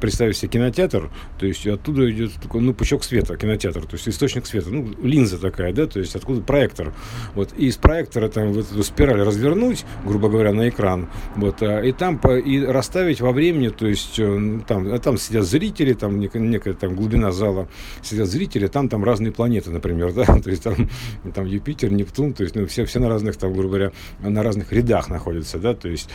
представить 0.00 0.38
себе 0.38 0.52
кинотеатр, 0.52 1.10
то 1.38 1.46
есть 1.46 1.66
оттуда 1.66 2.10
идет 2.10 2.32
такой, 2.42 2.62
ну, 2.62 2.72
пучок 2.72 3.04
света, 3.04 3.36
кинотеатр, 3.36 3.82
то 3.82 3.96
есть 3.96 4.08
источник 4.08 4.46
света, 4.46 4.70
ну, 4.70 4.94
линза 5.02 5.38
такая, 5.38 5.74
да, 5.74 5.86
то 5.86 5.98
есть 5.98 6.16
откуда 6.16 6.40
проектор. 6.40 6.94
Вот, 7.34 7.50
и 7.56 7.66
из 7.66 7.76
проектора 7.76 8.28
там 8.28 8.52
вот 8.52 8.70
эту 8.72 8.82
спираль 8.82 9.09
спираль 9.10 9.26
развернуть, 9.26 9.84
грубо 10.04 10.28
говоря, 10.28 10.52
на 10.52 10.68
экран, 10.68 11.08
вот, 11.36 11.62
а, 11.62 11.80
и 11.80 11.92
там 11.92 12.16
и 12.18 12.64
расставить 12.64 13.20
во 13.20 13.32
времени, 13.32 13.68
то 13.68 13.86
есть 13.86 14.18
э, 14.18 14.60
там, 14.66 14.92
а 14.92 14.98
там 14.98 15.18
сидят 15.18 15.44
зрители, 15.44 15.94
там 15.94 16.20
некая, 16.20 16.74
там 16.74 16.94
глубина 16.94 17.32
зала, 17.32 17.68
сидят 18.02 18.28
зрители, 18.28 18.66
там 18.68 18.88
там 18.88 19.04
разные 19.04 19.32
планеты, 19.32 19.70
например, 19.70 20.12
да, 20.14 20.24
то 20.24 20.50
есть 20.50 20.62
там, 20.62 20.88
там 21.34 21.46
Юпитер, 21.46 21.90
Нептун, 21.92 22.32
то 22.34 22.44
есть 22.44 22.54
ну, 22.54 22.66
все, 22.66 22.84
все 22.84 23.00
на 23.00 23.08
разных, 23.08 23.36
там, 23.36 23.52
грубо 23.52 23.68
говоря, 23.68 23.92
на 24.20 24.42
разных 24.42 24.72
рядах 24.72 25.08
находятся, 25.08 25.58
да, 25.58 25.74
то 25.74 25.88
есть 25.88 26.08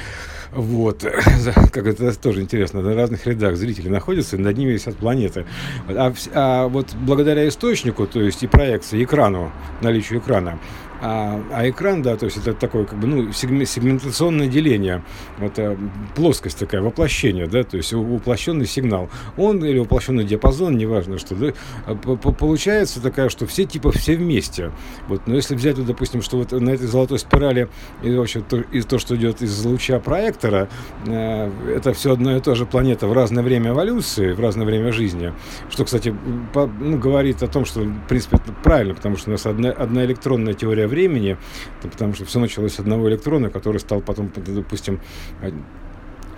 вот, 0.53 1.05
как 1.71 1.87
это 1.87 2.17
тоже 2.19 2.41
интересно, 2.41 2.81
на 2.81 2.95
разных 2.95 3.27
рядах 3.27 3.57
зрители 3.57 3.89
находятся, 3.89 4.37
над 4.37 4.57
ними 4.57 4.71
висят 4.71 4.95
планеты. 4.95 5.45
А, 5.89 6.13
а 6.33 6.67
вот 6.67 6.95
благодаря 7.01 7.47
источнику, 7.47 8.07
то 8.07 8.21
есть 8.21 8.43
и 8.43 8.47
проекции, 8.47 9.03
экрану, 9.03 9.51
наличию 9.81 10.19
экрана, 10.19 10.59
а, 11.01 11.41
а 11.51 11.69
экран, 11.69 12.01
да, 12.01 12.15
то 12.15 12.25
есть 12.25 12.37
это 12.37 12.53
такое, 12.53 12.85
как 12.85 12.99
бы, 12.99 13.07
ну, 13.07 13.31
сегментационное 13.31 14.47
деление, 14.47 15.03
это 15.39 15.77
плоскость 16.15 16.59
такая, 16.59 16.81
воплощение, 16.81 17.47
да, 17.47 17.63
то 17.63 17.77
есть 17.77 17.93
воплощенный 17.93 18.65
сигнал. 18.65 19.09
Он 19.37 19.63
или 19.63 19.79
воплощенный 19.79 20.23
диапазон, 20.23 20.77
неважно 20.77 21.17
что, 21.17 21.35
да, 21.35 21.53
а, 21.85 21.95
получается 21.95 23.01
такая, 23.01 23.29
что 23.29 23.45
все 23.45 23.65
типа 23.65 23.91
все 23.91 24.15
вместе. 24.15 24.71
Вот, 25.07 25.27
но 25.27 25.35
если 25.35 25.55
взять, 25.55 25.77
вот, 25.77 25.87
допустим, 25.87 26.21
что 26.21 26.37
вот 26.37 26.51
на 26.51 26.69
этой 26.69 26.87
золотой 26.87 27.19
спирали 27.19 27.67
и 28.03 28.13
вообще 28.15 28.41
то, 28.41 28.57
и 28.57 28.81
то, 28.81 28.99
что 28.99 29.15
идет 29.15 29.41
из 29.41 29.63
луча 29.65 29.99
проектора, 29.99 30.69
э, 31.05 31.51
это 31.75 31.93
все 31.93 32.13
одно 32.13 32.37
и 32.37 32.39
то 32.39 32.55
же 32.55 32.65
планета 32.65 33.07
в 33.07 33.13
разное 33.13 33.43
время 33.43 33.71
эволюции, 33.71 34.31
в 34.31 34.39
разное 34.39 34.65
время 34.65 34.91
жизни, 34.91 35.33
что, 35.69 35.85
кстати, 35.85 36.15
по, 36.53 36.67
ну, 36.67 36.97
говорит 36.97 37.43
о 37.43 37.47
том, 37.47 37.65
что, 37.65 37.81
в 37.81 38.07
принципе, 38.07 38.37
это 38.37 38.53
правильно, 38.63 38.93
потому 38.93 39.17
что 39.17 39.29
у 39.29 39.33
нас 39.33 39.45
одна, 39.45 39.71
одна 39.71 40.05
электронная 40.05 40.53
теория 40.53 40.84
времени, 40.87 41.37
потому 41.81 42.13
что 42.13 42.25
все 42.25 42.39
началось 42.39 42.73
с 42.75 42.79
одного 42.79 43.09
электрона, 43.09 43.49
который 43.49 43.79
стал 43.79 44.01
потом, 44.01 44.31
допустим, 44.35 44.99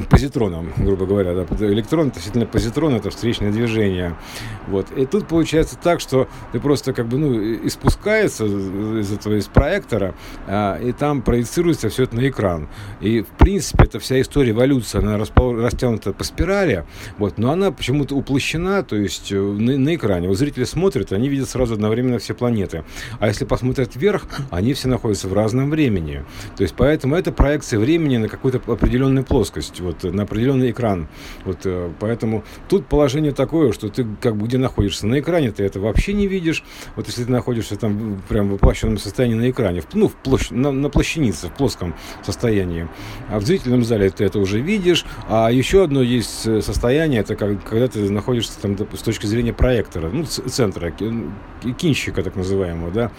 позитроном, 0.05 0.71
грубо 0.77 1.05
говоря. 1.05 1.33
Да. 1.33 1.67
Электрон 1.67 2.09
относительно 2.09 2.45
позитрон 2.45 2.95
это 2.95 3.09
встречное 3.09 3.51
движение. 3.51 4.15
Вот. 4.67 4.91
И 4.91 5.05
тут 5.05 5.27
получается 5.27 5.77
так, 5.81 5.99
что 5.99 6.27
ты 6.51 6.59
просто 6.59 6.93
как 6.93 7.07
бы 7.07 7.17
ну, 7.17 7.37
испускается 7.65 8.45
из 8.45 9.11
этого 9.11 9.35
из 9.35 9.47
проектора, 9.47 10.15
а, 10.47 10.77
и 10.79 10.91
там 10.91 11.21
проецируется 11.21 11.89
все 11.89 12.03
это 12.03 12.15
на 12.15 12.27
экран. 12.27 12.69
И 13.01 13.21
в 13.21 13.27
принципе 13.27 13.85
это 13.85 13.99
вся 13.99 14.21
история 14.21 14.51
эволюции, 14.51 14.99
она 14.99 15.17
растянута 15.17 16.13
по 16.13 16.23
спирали, 16.23 16.85
вот, 17.17 17.37
но 17.37 17.51
она 17.51 17.71
почему-то 17.71 18.15
уплощена, 18.15 18.83
то 18.83 18.95
есть 18.95 19.31
э, 19.31 19.39
на, 19.39 19.77
на 19.77 19.95
экране. 19.95 20.27
Вот 20.27 20.37
зрители 20.37 20.63
смотрят, 20.63 21.11
они 21.11 21.29
видят 21.29 21.49
сразу 21.49 21.73
одновременно 21.73 22.19
все 22.19 22.33
планеты. 22.33 22.83
А 23.19 23.27
если 23.27 23.45
посмотреть 23.45 23.95
вверх, 23.95 24.27
они 24.51 24.73
все 24.73 24.87
находятся 24.87 25.27
в 25.27 25.33
разном 25.33 25.69
времени. 25.69 26.25
То 26.55 26.63
есть 26.63 26.75
поэтому 26.77 27.15
это 27.15 27.31
проекция 27.31 27.79
времени 27.79 28.17
на 28.17 28.27
какую-то 28.27 28.61
определенную 28.71 29.25
плоскость 29.25 29.81
вот, 29.87 30.03
на 30.03 30.23
определенный 30.23 30.71
экран. 30.71 31.07
Вот, 31.45 31.59
э, 31.65 31.91
поэтому 31.99 32.43
тут 32.69 32.87
положение 32.87 33.31
такое, 33.31 33.71
что 33.71 33.89
ты 33.89 34.05
как 34.21 34.35
бы 34.35 34.47
где 34.47 34.57
находишься 34.57 35.07
на 35.07 35.19
экране, 35.19 35.51
ты 35.51 35.63
это 35.63 35.79
вообще 35.79 36.13
не 36.13 36.27
видишь. 36.27 36.63
Вот 36.95 37.07
если 37.07 37.23
ты 37.23 37.31
находишься 37.31 37.75
там 37.75 38.21
прям 38.27 38.49
в 38.49 38.51
воплощенном 38.53 38.97
состоянии 38.97 39.35
на 39.35 39.49
экране, 39.49 39.83
ну, 39.93 40.07
в 40.07 40.15
площ... 40.15 40.49
на, 40.51 40.71
на 40.71 40.89
площанице, 40.89 41.47
в 41.47 41.53
плоском 41.53 41.95
состоянии, 42.23 42.87
а 43.29 43.39
в 43.39 43.45
зрительном 43.45 43.83
зале 43.83 44.09
ты 44.09 44.25
это 44.25 44.39
уже 44.39 44.59
видишь. 44.59 45.05
А 45.27 45.49
еще 45.49 45.83
одно 45.83 46.01
есть 46.01 46.45
э, 46.45 46.61
состояние, 46.61 47.21
это 47.21 47.35
как, 47.35 47.63
когда 47.63 47.87
ты 47.87 48.09
находишься 48.09 48.59
там 48.61 48.77
с 48.77 49.01
точки 49.01 49.25
зрения 49.25 49.53
проектора, 49.53 50.09
ну, 50.09 50.25
центра, 50.25 50.91
кинщика 51.77 52.23
так 52.23 52.35
называемого, 52.35 52.91
да, 52.91 53.11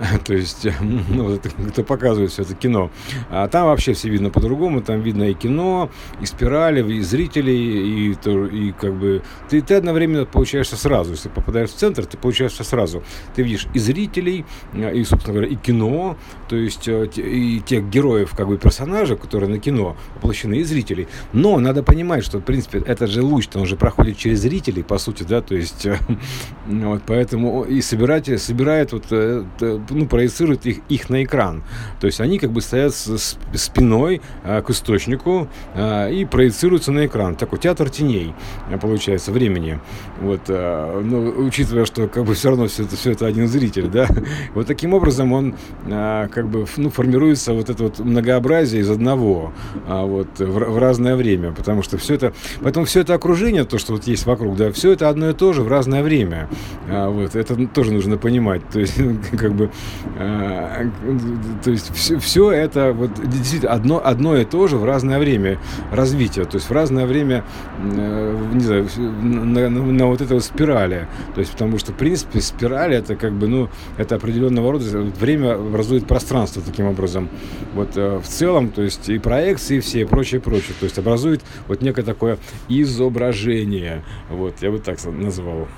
то 0.24 0.34
есть, 0.34 0.66
ну, 1.08 1.34
это, 1.34 1.50
кто 1.50 1.82
показывает 1.82 2.30
все 2.30 2.42
это 2.42 2.54
кино. 2.54 2.90
А 3.28 3.48
там 3.48 3.66
вообще 3.66 3.92
все 3.92 4.08
видно 4.08 4.30
по-другому, 4.30 4.80
там 4.80 5.00
видно 5.02 5.24
и 5.24 5.34
кино, 5.34 5.90
и 6.20 6.26
спирали, 6.26 6.80
и 6.92 7.00
зрителей, 7.00 8.10
и, 8.10 8.12
и 8.12 8.72
как 8.72 8.94
бы 8.94 9.22
ты, 9.48 9.60
ты 9.60 9.74
одновременно 9.74 10.24
получаешься 10.24 10.76
сразу. 10.76 11.12
Если 11.12 11.28
попадаешь 11.28 11.70
в 11.70 11.74
центр, 11.74 12.06
ты 12.06 12.16
получаешься 12.16 12.64
сразу. 12.64 13.02
Ты 13.34 13.42
видишь 13.42 13.66
и 13.74 13.78
зрителей, 13.78 14.44
а, 14.72 14.90
и, 14.90 15.04
собственно 15.04 15.34
говоря, 15.34 15.52
и 15.52 15.56
кино, 15.56 16.16
то 16.48 16.56
есть 16.56 16.88
э, 16.88 17.06
и 17.16 17.60
тех 17.60 17.88
героев, 17.90 18.34
как 18.36 18.48
бы 18.48 18.56
персонажей, 18.56 19.16
которые 19.16 19.50
на 19.50 19.58
кино 19.58 19.96
воплощены, 20.16 20.54
и 20.54 20.62
зрителей. 20.62 21.08
Но 21.32 21.58
надо 21.58 21.82
понимать, 21.82 22.24
что, 22.24 22.38
в 22.38 22.42
принципе, 22.42 22.78
этот 22.78 23.10
же 23.10 23.22
луч, 23.22 23.48
он 23.54 23.66
же 23.66 23.76
проходит 23.76 24.16
через 24.16 24.40
зрителей, 24.40 24.82
по 24.82 24.98
сути, 24.98 25.24
да, 25.24 25.42
то 25.42 25.54
есть, 25.54 25.86
вот, 26.66 27.02
поэтому 27.06 27.64
и 27.64 27.82
собиратель 27.82 28.38
собирает 28.38 28.92
вот 28.92 29.04
э, 29.10 29.44
ну, 29.90 30.06
проецирует 30.06 30.66
их, 30.66 30.78
их 30.88 31.10
на 31.10 31.24
экран. 31.24 31.62
То 32.00 32.06
есть 32.06 32.20
они 32.20 32.38
как 32.38 32.50
бы 32.50 32.60
стоят 32.60 32.94
с, 32.94 33.38
спиной 33.54 34.20
а, 34.44 34.62
к 34.62 34.70
источнику 34.70 35.48
а, 35.74 36.08
и 36.08 36.24
проецируются 36.24 36.92
на 36.92 37.06
экран. 37.06 37.36
Такой 37.36 37.58
театр 37.58 37.90
теней 37.90 38.34
а, 38.70 38.78
получается 38.78 39.32
времени. 39.32 39.80
Вот, 40.20 40.42
а, 40.48 41.00
ну, 41.00 41.46
учитывая, 41.46 41.84
что 41.84 42.08
как 42.08 42.24
бы 42.24 42.34
все 42.34 42.50
равно 42.50 42.66
все 42.66 42.84
это, 42.84 42.96
все 42.96 43.12
это 43.12 43.26
один 43.26 43.48
зритель, 43.48 43.88
да. 43.88 44.06
Вот 44.54 44.66
таким 44.66 44.94
образом 44.94 45.32
он 45.32 45.54
а, 45.86 46.28
как 46.28 46.48
бы 46.48 46.66
ну, 46.76 46.90
формируется 46.90 47.52
вот 47.52 47.70
это 47.70 47.84
вот 47.84 47.98
многообразие 47.98 48.82
из 48.82 48.90
одного 48.90 49.52
а, 49.86 50.04
вот, 50.04 50.38
в, 50.38 50.44
в 50.44 50.78
разное 50.78 51.16
время. 51.16 51.52
Потому 51.52 51.82
что 51.82 51.98
все 51.98 52.14
это, 52.14 52.32
поэтому 52.62 52.86
все 52.86 53.00
это 53.00 53.14
окружение, 53.14 53.64
то, 53.64 53.78
что 53.78 53.92
вот 53.92 54.06
есть 54.06 54.26
вокруг, 54.26 54.56
да, 54.56 54.72
все 54.72 54.92
это 54.92 55.08
одно 55.08 55.30
и 55.30 55.32
то 55.32 55.52
же 55.52 55.62
в 55.62 55.68
разное 55.68 56.02
время. 56.02 56.48
А, 56.88 57.08
вот, 57.08 57.34
это 57.34 57.66
тоже 57.66 57.92
нужно 57.92 58.16
понимать. 58.16 58.68
То 58.68 58.80
есть, 58.80 59.00
как 59.36 59.54
бы 59.54 59.60
Э, 59.60 59.69
то 60.16 61.70
есть 61.70 61.94
все, 61.94 62.18
все 62.18 62.50
это 62.50 62.92
вот 62.92 63.14
действительно 63.28 63.72
одно, 63.72 64.00
одно 64.04 64.36
и 64.36 64.44
то 64.44 64.66
же 64.66 64.76
в 64.76 64.84
разное 64.84 65.18
время 65.18 65.58
развития, 65.92 66.44
то 66.44 66.56
есть 66.56 66.68
в 66.68 66.72
разное 66.72 67.06
время, 67.06 67.44
э, 67.78 68.48
не 68.52 68.60
знаю, 68.60 68.88
на, 68.96 69.68
на, 69.68 69.68
на 69.68 70.06
вот 70.06 70.20
этой 70.20 70.34
вот 70.34 70.44
спирали. 70.44 71.08
То 71.34 71.40
есть 71.40 71.52
потому 71.52 71.78
что, 71.78 71.92
в 71.92 71.96
принципе, 71.96 72.40
спираль 72.40 72.94
это 72.94 73.16
как 73.16 73.32
бы, 73.32 73.48
ну, 73.48 73.68
это 73.96 74.16
определенного 74.16 74.72
рода 74.72 74.84
время 75.20 75.54
образует 75.54 76.06
пространство 76.06 76.62
таким 76.62 76.86
образом. 76.86 77.28
Вот 77.74 77.96
э, 77.96 78.18
в 78.18 78.26
целом, 78.26 78.70
то 78.70 78.82
есть 78.82 79.08
и 79.08 79.18
проекции 79.18 79.78
и 79.78 79.80
все, 79.80 80.00
и 80.00 80.04
прочее, 80.04 80.40
прочее. 80.40 80.74
То 80.78 80.84
есть 80.84 80.98
образует 80.98 81.42
вот 81.68 81.82
некое 81.82 82.02
такое 82.02 82.38
изображение. 82.68 84.04
Вот, 84.28 84.54
я 84.60 84.70
бы 84.70 84.78
так 84.78 84.98
назвал. 85.04 85.68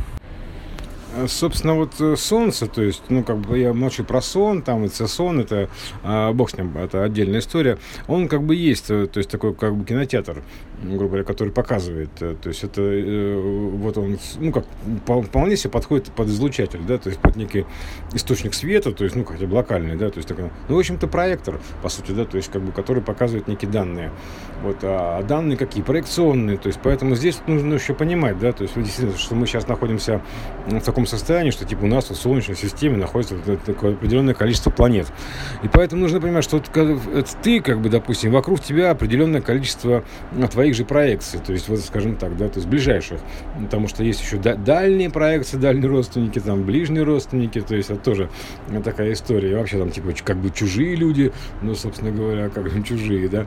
Э, 1.14 1.26
собственно, 1.28 1.74
вот 1.74 2.00
э, 2.00 2.16
солнце, 2.16 2.66
то 2.66 2.82
есть, 2.82 3.02
ну, 3.08 3.22
как 3.22 3.38
бы 3.38 3.58
я 3.58 3.72
молчу 3.72 4.04
про 4.04 4.22
сон, 4.22 4.62
там, 4.62 4.84
это 4.84 5.06
сон, 5.06 5.40
это, 5.40 5.68
а, 6.02 6.32
бог 6.32 6.50
с 6.50 6.56
ним, 6.56 6.76
это 6.76 7.04
отдельная 7.04 7.40
история. 7.40 7.78
Он 8.08 8.28
как 8.28 8.42
бы 8.42 8.54
есть, 8.54 8.90
э, 8.90 9.06
то 9.06 9.18
есть, 9.18 9.30
такой 9.30 9.54
как 9.54 9.76
бы 9.76 9.84
кинотеатр, 9.84 10.42
грубо 10.82 11.06
говоря, 11.06 11.24
который 11.24 11.52
показывает, 11.52 12.10
то 12.14 12.48
есть, 12.48 12.64
это, 12.64 12.80
вот 12.82 13.98
он, 13.98 14.18
ну, 14.38 14.52
как, 14.52 14.64
вполне 15.24 15.56
себе 15.56 15.70
подходит 15.70 16.06
под 16.12 16.28
излучатель, 16.28 16.80
да, 16.86 16.98
то 16.98 17.08
есть, 17.08 17.20
под 17.20 17.36
некий 17.36 17.66
источник 18.14 18.54
света, 18.54 18.92
то 18.92 19.04
есть, 19.04 19.14
ну, 19.14 19.24
хотя 19.24 19.46
бы 19.46 19.54
локальный, 19.54 19.96
да, 19.96 20.10
то 20.10 20.18
есть, 20.18 20.28
такой, 20.28 20.50
ну, 20.68 20.76
в 20.76 20.78
общем-то, 20.78 21.06
проектор, 21.08 21.60
по 21.82 21.88
сути, 21.88 22.12
да, 22.12 22.24
то 22.24 22.36
есть, 22.36 22.50
как 22.50 22.62
бы, 22.62 22.72
который 22.72 23.02
показывает 23.02 23.48
некие 23.48 23.70
данные. 23.70 24.10
Вот, 24.62 24.78
а 24.82 25.22
данные 25.22 25.56
какие? 25.56 25.82
Проекционные, 25.82 26.56
то 26.56 26.68
есть, 26.68 26.80
поэтому 26.82 27.16
здесь 27.16 27.40
нужно 27.46 27.74
еще 27.74 27.94
понимать, 27.94 28.38
да, 28.38 28.52
то 28.52 28.62
есть, 28.62 28.74
действительно, 28.74 29.16
что 29.16 29.34
мы 29.34 29.46
сейчас 29.46 29.68
находимся 29.68 30.22
в 30.66 30.80
таком 30.80 31.01
таком 31.02 31.06
состоянии, 31.06 31.50
что 31.50 31.64
типа 31.64 31.84
у 31.84 31.86
нас 31.86 32.10
в 32.10 32.14
Солнечной 32.14 32.56
системе 32.56 32.96
находится 32.96 33.36
такое 33.66 33.94
определенное 33.94 34.34
количество 34.34 34.70
планет. 34.70 35.06
И 35.62 35.68
поэтому 35.68 36.02
нужно 36.02 36.20
понимать, 36.20 36.44
что 36.44 36.60
ты, 36.60 37.60
как 37.60 37.80
бы, 37.80 37.88
допустим, 37.88 38.32
вокруг 38.32 38.60
тебя 38.60 38.90
определенное 38.90 39.40
количество 39.40 40.04
ну, 40.32 40.46
твоих 40.48 40.74
же 40.74 40.84
проекций, 40.84 41.40
то 41.40 41.52
есть, 41.52 41.68
вот, 41.68 41.80
скажем 41.80 42.16
так, 42.16 42.36
да, 42.36 42.48
то 42.48 42.58
есть 42.58 42.68
ближайших. 42.68 43.20
Потому 43.60 43.88
что 43.88 44.04
есть 44.04 44.20
еще 44.20 44.36
дальние 44.38 45.10
проекции, 45.10 45.56
дальние 45.56 45.88
родственники, 45.88 46.38
там, 46.38 46.64
ближние 46.64 47.02
родственники, 47.02 47.60
то 47.60 47.74
есть 47.74 47.90
это 47.90 48.00
тоже 48.00 48.30
такая 48.84 49.12
история. 49.12 49.52
И 49.52 49.54
вообще 49.54 49.78
там, 49.78 49.90
типа, 49.90 50.12
как 50.24 50.36
бы 50.36 50.50
чужие 50.50 50.94
люди, 50.94 51.32
ну, 51.62 51.74
собственно 51.74 52.10
говоря, 52.10 52.48
как 52.48 52.64
бы 52.64 52.82
чужие, 52.82 53.28
да. 53.28 53.46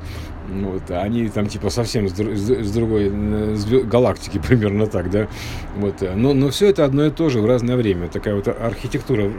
Вот, 0.50 0.92
они 0.92 1.30
там, 1.30 1.48
типа, 1.48 1.70
совсем 1.70 2.08
с, 2.10 2.14
с, 2.14 2.72
другой 2.72 3.10
с 3.56 3.66
галактики, 3.66 4.40
примерно 4.48 4.88
так, 4.88 5.10
да. 5.10 5.28
Вот, 5.78 6.02
но, 6.16 6.34
но 6.34 6.50
все 6.50 6.70
это 6.70 6.86
одно 6.86 7.06
и 7.06 7.12
то 7.12 7.30
же 7.30 7.45
в 7.46 7.48
разное 7.48 7.76
время. 7.76 8.08
Такая 8.08 8.36
вот 8.36 8.48
архитектура 8.48 9.32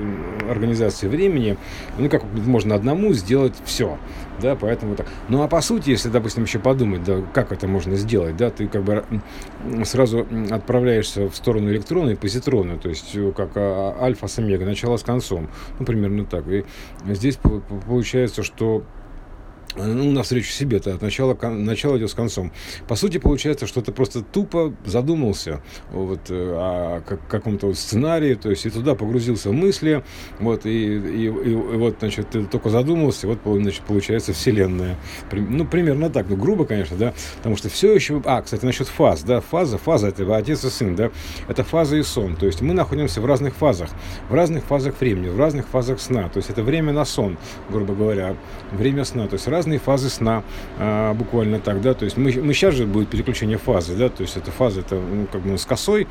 организации 0.48 1.08
времени, 1.08 1.56
ну 1.98 2.08
как 2.08 2.24
можно 2.24 2.74
одному 2.74 3.12
сделать 3.12 3.54
все, 3.64 3.98
да, 4.40 4.56
поэтому 4.56 4.96
так. 4.96 5.06
Ну 5.28 5.42
а 5.42 5.48
по 5.48 5.60
сути, 5.60 5.90
если, 5.90 6.08
допустим, 6.08 6.44
еще 6.44 6.58
подумать, 6.58 7.04
да, 7.04 7.20
как 7.34 7.52
это 7.52 7.66
можно 7.66 7.96
сделать, 7.96 8.36
да, 8.36 8.50
ты 8.50 8.68
как 8.68 8.82
бы 8.82 9.04
сразу 9.84 10.26
отправляешься 10.50 11.28
в 11.28 11.36
сторону 11.36 11.70
электрона 11.70 12.10
и 12.10 12.14
позитрона, 12.14 12.78
то 12.78 12.88
есть 12.88 13.14
э, 13.14 13.32
как 13.36 13.50
а, 13.56 13.96
альфа 14.00 14.28
с 14.28 14.38
омега, 14.38 14.64
начало 14.64 14.96
с 14.96 15.02
концом, 15.02 15.48
ну 15.78 15.84
примерно 15.84 16.24
так. 16.24 16.46
И 16.48 16.64
здесь 17.06 17.38
получается, 17.86 18.42
что 18.42 18.84
ну, 19.76 20.10
навстречу 20.12 20.50
себе, 20.50 20.80
то 20.80 20.94
от 20.94 21.02
начала, 21.02 21.34
начало 21.34 21.98
идет 21.98 22.10
с 22.10 22.14
концом. 22.14 22.52
По 22.88 22.96
сути, 22.96 23.18
получается, 23.18 23.66
что 23.66 23.82
ты 23.82 23.92
просто 23.92 24.22
тупо 24.22 24.74
задумался 24.84 25.60
вот, 25.90 26.30
э, 26.30 26.34
о 26.34 27.00
каком-то 27.28 27.68
вот 27.68 27.78
сценарии, 27.78 28.34
то 28.34 28.50
есть 28.50 28.66
и 28.66 28.70
туда 28.70 28.94
погрузился 28.94 29.50
в 29.50 29.52
мысли, 29.52 30.02
вот, 30.40 30.66
и, 30.66 30.70
и, 30.70 31.26
и, 31.26 31.26
и 31.26 31.54
вот, 31.54 31.96
значит, 32.00 32.30
ты 32.30 32.44
только 32.44 32.70
задумался, 32.70 33.26
вот, 33.26 33.38
значит, 33.44 33.82
получается 33.82 34.32
вселенная. 34.32 34.96
Ну, 35.32 35.66
примерно 35.66 36.10
так, 36.10 36.26
ну, 36.28 36.36
грубо, 36.36 36.64
конечно, 36.64 36.96
да, 36.96 37.14
потому 37.38 37.56
что 37.56 37.68
все 37.68 37.94
еще... 37.94 38.22
А, 38.24 38.42
кстати, 38.42 38.64
насчет 38.64 38.88
фаз, 38.88 39.22
да, 39.22 39.40
фаза, 39.40 39.78
фаза, 39.78 40.08
это 40.08 40.36
отец 40.36 40.64
и 40.64 40.70
сын, 40.70 40.96
да, 40.96 41.10
это 41.48 41.64
фаза 41.64 41.96
и 41.96 42.02
сон, 42.02 42.36
то 42.36 42.46
есть 42.46 42.60
мы 42.60 42.74
находимся 42.74 43.20
в 43.20 43.26
разных 43.26 43.54
фазах, 43.54 43.90
в 44.28 44.34
разных 44.34 44.64
фазах 44.64 44.94
времени, 45.00 45.28
в 45.28 45.38
разных 45.38 45.68
фазах 45.68 46.00
сна, 46.00 46.28
то 46.28 46.38
есть 46.38 46.50
это 46.50 46.62
время 46.62 46.92
на 46.92 47.04
сон, 47.04 47.36
грубо 47.70 47.94
говоря, 47.94 48.36
время 48.72 49.04
сна, 49.04 49.26
то 49.26 49.34
есть 49.34 49.46
раз 49.48 49.65
разные 49.66 49.78
фазы 49.80 50.08
сна, 50.08 50.44
а, 50.78 51.12
буквально 51.14 51.58
так, 51.58 51.80
да, 51.80 51.92
то 51.94 52.04
есть 52.04 52.16
мы, 52.16 52.32
мы 52.40 52.54
сейчас 52.54 52.74
же 52.74 52.86
будет 52.86 53.08
переключение 53.08 53.58
фазы, 53.58 53.96
да, 53.96 54.08
то 54.08 54.22
есть 54.22 54.36
эта 54.36 54.52
фаза, 54.52 54.80
это 54.80 54.94
ну, 54.94 55.26
как 55.26 55.40
бы 55.40 55.58
с 55.58 55.66
косой, 55.66 56.06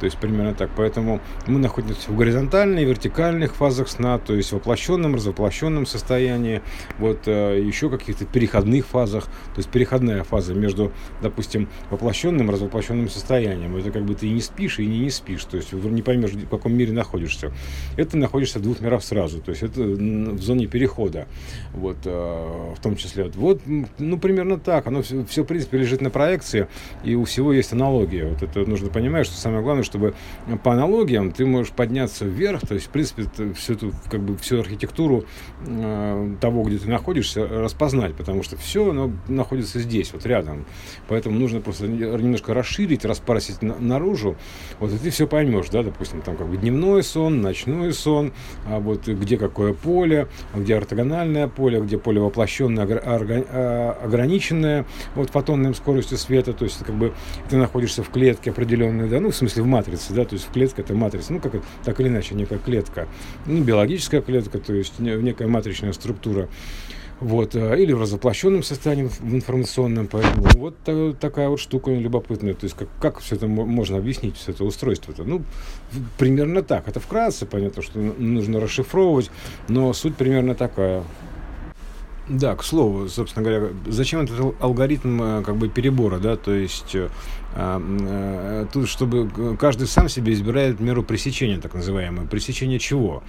то 0.00 0.06
есть 0.06 0.18
примерно 0.18 0.54
так, 0.54 0.70
поэтому 0.76 1.20
мы 1.46 1.58
находимся 1.58 2.10
в 2.10 2.16
горизонтальной, 2.16 2.84
вертикальных 2.84 3.54
фазах 3.54 3.88
сна, 3.88 4.18
то 4.18 4.34
есть 4.34 4.50
в 4.50 4.54
воплощенном, 4.54 5.14
развоплощенном 5.14 5.86
состоянии, 5.86 6.62
вот 6.98 7.20
а, 7.26 7.56
еще 7.56 7.90
каких-то 7.90 8.24
переходных 8.24 8.86
фазах, 8.86 9.24
то 9.26 9.58
есть 9.58 9.68
переходная 9.68 10.24
фаза 10.24 10.54
между, 10.54 10.92
допустим, 11.22 11.68
воплощенным 11.90 12.50
развоплощенным 12.50 13.08
состоянием, 13.08 13.76
это 13.76 13.90
как 13.90 14.04
бы 14.04 14.14
ты 14.14 14.26
и 14.26 14.30
не 14.30 14.40
спишь, 14.40 14.78
и 14.78 14.86
не, 14.86 15.00
не 15.00 15.10
спишь, 15.10 15.44
то 15.44 15.56
есть 15.56 15.72
не 15.72 16.02
поймешь, 16.02 16.32
в 16.32 16.48
каком 16.48 16.74
мире 16.74 16.92
находишься. 16.92 17.52
Это 17.96 18.16
находишься 18.16 18.58
в 18.58 18.62
двух 18.62 18.80
мирах 18.80 19.02
сразу, 19.02 19.40
то 19.40 19.50
есть 19.50 19.62
это 19.62 19.82
в 19.82 20.42
зоне 20.42 20.66
перехода, 20.66 21.26
вот, 21.74 21.98
а, 22.06 22.74
в 22.74 22.80
том 22.80 22.96
числе. 22.96 23.30
Вот, 23.34 23.60
ну, 23.98 24.18
примерно 24.18 24.58
так. 24.58 24.86
Оно 24.86 25.02
все, 25.02 25.24
все, 25.24 25.44
в 25.44 25.46
принципе, 25.46 25.78
лежит 25.78 26.00
на 26.00 26.10
проекции, 26.10 26.68
и 27.04 27.14
у 27.14 27.24
всего 27.24 27.52
есть 27.52 27.72
аналогия. 27.72 28.26
Вот 28.26 28.42
это 28.42 28.60
нужно 28.68 28.88
понимать, 28.88 29.26
что 29.26 29.36
самое 29.36 29.62
главное, 29.62 29.82
чтобы 29.90 30.14
по 30.62 30.72
аналогиям 30.72 31.32
ты 31.32 31.44
можешь 31.44 31.72
подняться 31.72 32.24
вверх, 32.24 32.60
то 32.66 32.74
есть, 32.74 32.86
в 32.86 32.90
принципе, 32.90 33.24
всю 33.54 33.74
эту, 33.74 33.92
как 34.10 34.20
бы, 34.20 34.36
всю 34.36 34.60
архитектуру 34.60 35.24
э, 35.66 36.34
того, 36.40 36.62
где 36.62 36.78
ты 36.78 36.88
находишься, 36.88 37.46
распознать, 37.46 38.14
потому 38.14 38.42
что 38.42 38.56
все 38.56 38.90
оно 38.90 39.10
находится 39.28 39.80
здесь, 39.80 40.12
вот 40.12 40.24
рядом. 40.26 40.64
Поэтому 41.08 41.38
нужно 41.38 41.60
просто 41.60 41.88
немножко 41.88 42.54
расширить, 42.54 43.04
распарсить 43.04 43.62
на, 43.62 43.76
наружу, 43.78 44.36
вот 44.78 44.92
и 44.92 44.98
ты 44.98 45.10
все 45.10 45.26
поймешь, 45.26 45.68
да, 45.70 45.82
допустим, 45.82 46.22
там 46.22 46.36
как 46.36 46.48
бы 46.48 46.56
дневной 46.56 47.02
сон, 47.02 47.40
ночной 47.40 47.92
сон, 47.92 48.32
а 48.66 48.78
вот 48.78 49.08
где 49.08 49.36
какое 49.36 49.72
поле, 49.72 50.28
где 50.54 50.76
ортогональное 50.76 51.48
поле, 51.48 51.80
где 51.80 51.98
поле 51.98 52.20
воплощенное, 52.20 52.86
а, 52.86 53.98
ограниченное 54.02 54.86
вот 55.14 55.30
фотонной 55.30 55.74
скоростью 55.74 56.18
света, 56.18 56.52
то 56.52 56.64
есть 56.64 56.84
как 56.84 56.94
бы 56.94 57.12
ты 57.48 57.56
находишься 57.56 58.02
в 58.02 58.10
клетке 58.10 58.50
определенной, 58.50 59.08
да, 59.08 59.20
ну, 59.20 59.30
в 59.30 59.36
смысле 59.36 59.62
в 59.62 59.66
матрице, 59.66 59.79
да, 60.14 60.24
то 60.24 60.34
есть 60.34 60.46
в 60.46 60.52
клетке 60.52 60.82
это 60.82 60.94
матрица, 60.94 61.32
ну, 61.32 61.40
как 61.40 61.52
так 61.84 62.00
или 62.00 62.08
иначе, 62.08 62.34
некая 62.34 62.58
клетка, 62.58 63.08
ну, 63.46 63.62
биологическая 63.62 64.22
клетка, 64.22 64.58
то 64.58 64.74
есть 64.74 64.98
некая 64.98 65.48
матричная 65.48 65.92
структура 65.92 66.48
вот, 67.20 67.54
э, 67.54 67.82
или 67.82 67.92
в 67.92 68.00
развоплощенном 68.00 68.62
состоянии, 68.62 69.04
в 69.04 69.34
информационном, 69.34 70.06
поэтому 70.06 70.48
вот 70.56 70.76
такая 71.20 71.48
вот 71.48 71.60
штука 71.60 71.92
любопытная, 71.92 72.54
то 72.54 72.64
есть 72.64 72.76
как, 72.76 72.88
как 73.00 73.18
все 73.20 73.36
это 73.36 73.46
можно 73.46 73.98
объяснить, 73.98 74.36
все 74.36 74.52
это 74.52 74.64
устройство-то, 74.64 75.24
ну, 75.24 75.42
примерно 76.18 76.62
так, 76.62 76.88
это 76.88 76.98
вкратце, 76.98 77.46
понятно, 77.46 77.82
что 77.82 77.98
нужно 77.98 78.58
расшифровывать, 78.58 79.30
но 79.68 79.92
суть 79.92 80.16
примерно 80.16 80.54
такая. 80.54 81.04
Да, 82.28 82.54
к 82.54 82.62
слову, 82.62 83.08
собственно 83.08 83.44
говоря, 83.44 83.72
зачем 83.88 84.20
этот 84.20 84.54
алгоритм 84.60 85.20
э, 85.20 85.42
как 85.42 85.56
бы 85.56 85.68
перебора, 85.68 86.20
да, 86.20 86.36
то 86.36 86.54
есть 86.54 86.94
э, 86.94 87.08
тут, 88.72 88.88
чтобы 88.88 89.56
каждый 89.58 89.86
сам 89.86 90.08
себе 90.08 90.32
избирает 90.32 90.80
меру 90.80 91.02
пресечения, 91.02 91.58
так 91.58 91.74
называемое. 91.74 92.26
Пресечение 92.26 92.78
чего? 92.78 93.22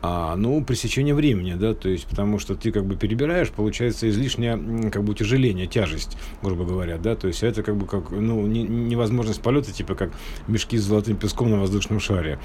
А, 0.00 0.36
ну, 0.36 0.62
пресечение 0.62 1.12
времени, 1.12 1.54
да, 1.54 1.74
то 1.74 1.88
есть, 1.88 2.06
потому 2.06 2.38
что 2.38 2.54
ты 2.54 2.70
как 2.70 2.84
бы 2.84 2.94
перебираешь, 2.94 3.50
получается 3.50 4.08
излишнее 4.08 4.90
как 4.92 5.02
бы 5.02 5.10
утяжеление, 5.10 5.66
тяжесть, 5.66 6.16
грубо 6.40 6.64
говоря, 6.64 6.98
да, 6.98 7.16
то 7.16 7.26
есть 7.26 7.42
это 7.42 7.64
как 7.64 7.76
бы 7.76 7.84
как, 7.84 8.12
ну, 8.12 8.46
не, 8.46 8.62
невозможность 8.62 9.42
полета, 9.42 9.72
типа 9.72 9.96
как 9.96 10.12
мешки 10.46 10.78
с 10.78 10.82
золотым 10.82 11.16
песком 11.16 11.50
на 11.50 11.58
воздушном 11.58 11.98
шаре, 11.98 12.38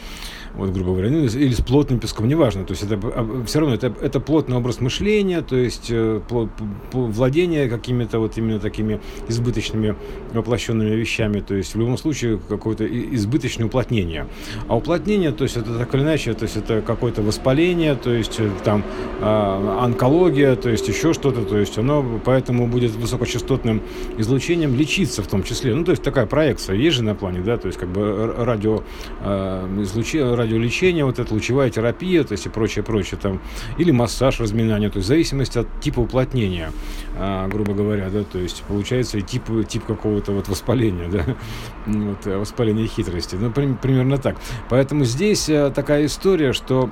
вот, 0.56 0.72
грубо 0.72 0.94
говоря, 0.94 1.12
ну, 1.12 1.26
или 1.26 1.54
с 1.54 1.62
плотным 1.62 2.00
песком, 2.00 2.28
неважно, 2.28 2.66
то 2.66 2.72
есть 2.72 2.84
это 2.84 3.00
все 3.46 3.60
равно 3.60 3.76
это, 3.76 3.94
это 4.02 4.20
плотный 4.20 4.58
образ 4.58 4.82
мышления, 4.82 5.42
то 5.42 5.56
есть 5.56 5.92
э, 5.92 6.22
плот, 6.28 6.50
владение 6.92 7.70
какими-то 7.70 8.18
вот 8.18 8.36
именно 8.36 8.60
такими 8.60 9.00
избыточными 9.28 9.96
воплощенными 10.34 10.96
вещами, 10.96 11.40
то 11.40 11.54
есть 11.54 11.76
в 11.76 11.80
любом 11.80 12.00
случае 12.00 12.40
какое-то 12.50 12.84
избыточное 13.16 13.68
уплотнение, 13.68 14.28
а 14.68 14.76
уплотнение, 14.76 15.32
то 15.32 15.44
есть 15.44 15.56
это 15.56 15.78
так 15.78 15.94
или 15.94 16.02
иначе, 16.02 16.34
то 16.34 16.44
есть 16.44 16.58
это 16.58 16.82
какой-то 16.82 17.22
восприятие 17.22 17.43
воспаление, 17.44 17.96
то 17.96 18.14
есть 18.14 18.40
э, 18.40 18.50
там 18.64 18.84
э, 19.20 19.78
онкология, 19.82 20.56
то 20.56 20.70
есть 20.70 20.88
еще 20.88 21.14
что-то, 21.14 21.44
то 21.44 21.58
есть 21.58 21.78
оно 21.78 22.22
поэтому 22.24 22.68
будет 22.68 22.92
высокочастотным 22.92 23.82
излучением 24.18 24.76
лечиться 24.76 25.22
в 25.22 25.28
том 25.28 25.44
числе. 25.44 25.76
Ну, 25.76 25.84
то 25.84 25.92
есть 25.92 26.04
такая 26.04 26.26
проекция 26.26 26.78
есть 26.78 26.96
же 26.96 27.04
на 27.04 27.16
плане, 27.16 27.42
да, 27.42 27.58
то 27.58 27.68
есть 27.68 27.78
как 27.78 27.90
бы 27.90 28.34
радио, 28.38 28.84
э, 29.22 29.82
излучение, 29.82 30.36
радиолечение, 30.36 31.04
вот 31.04 31.20
эта 31.20 31.34
лучевая 31.34 31.70
терапия, 31.70 32.24
то 32.24 32.32
есть 32.32 32.46
и 32.46 32.50
прочее, 32.50 32.84
прочее 32.84 33.20
там, 33.22 33.42
или 33.78 33.92
массаж, 33.92 34.40
разминание, 34.40 34.90
то 34.90 34.98
есть 34.98 35.06
в 35.06 35.10
зависимости 35.10 35.58
от 35.58 35.68
типа 35.82 36.00
уплотнения, 36.00 36.72
э, 37.18 37.48
грубо 37.50 37.74
говоря, 37.74 38.10
да, 38.10 38.24
то 38.24 38.40
есть 38.40 38.64
получается 38.70 39.18
и 39.18 39.22
тип, 39.22 39.44
тип 39.68 39.84
какого-то 39.86 40.32
вот 40.32 40.48
воспаления, 40.48 41.10
да, 41.10 41.26
вот, 41.88 42.26
воспаления 42.26 42.88
хитрости, 42.88 43.36
ну, 43.36 43.52
при, 43.52 43.74
примерно 43.74 44.18
так. 44.18 44.38
Поэтому 44.70 45.04
здесь 45.04 45.50
э, 45.50 45.70
такая 45.76 46.06
история, 46.06 46.54
что 46.54 46.90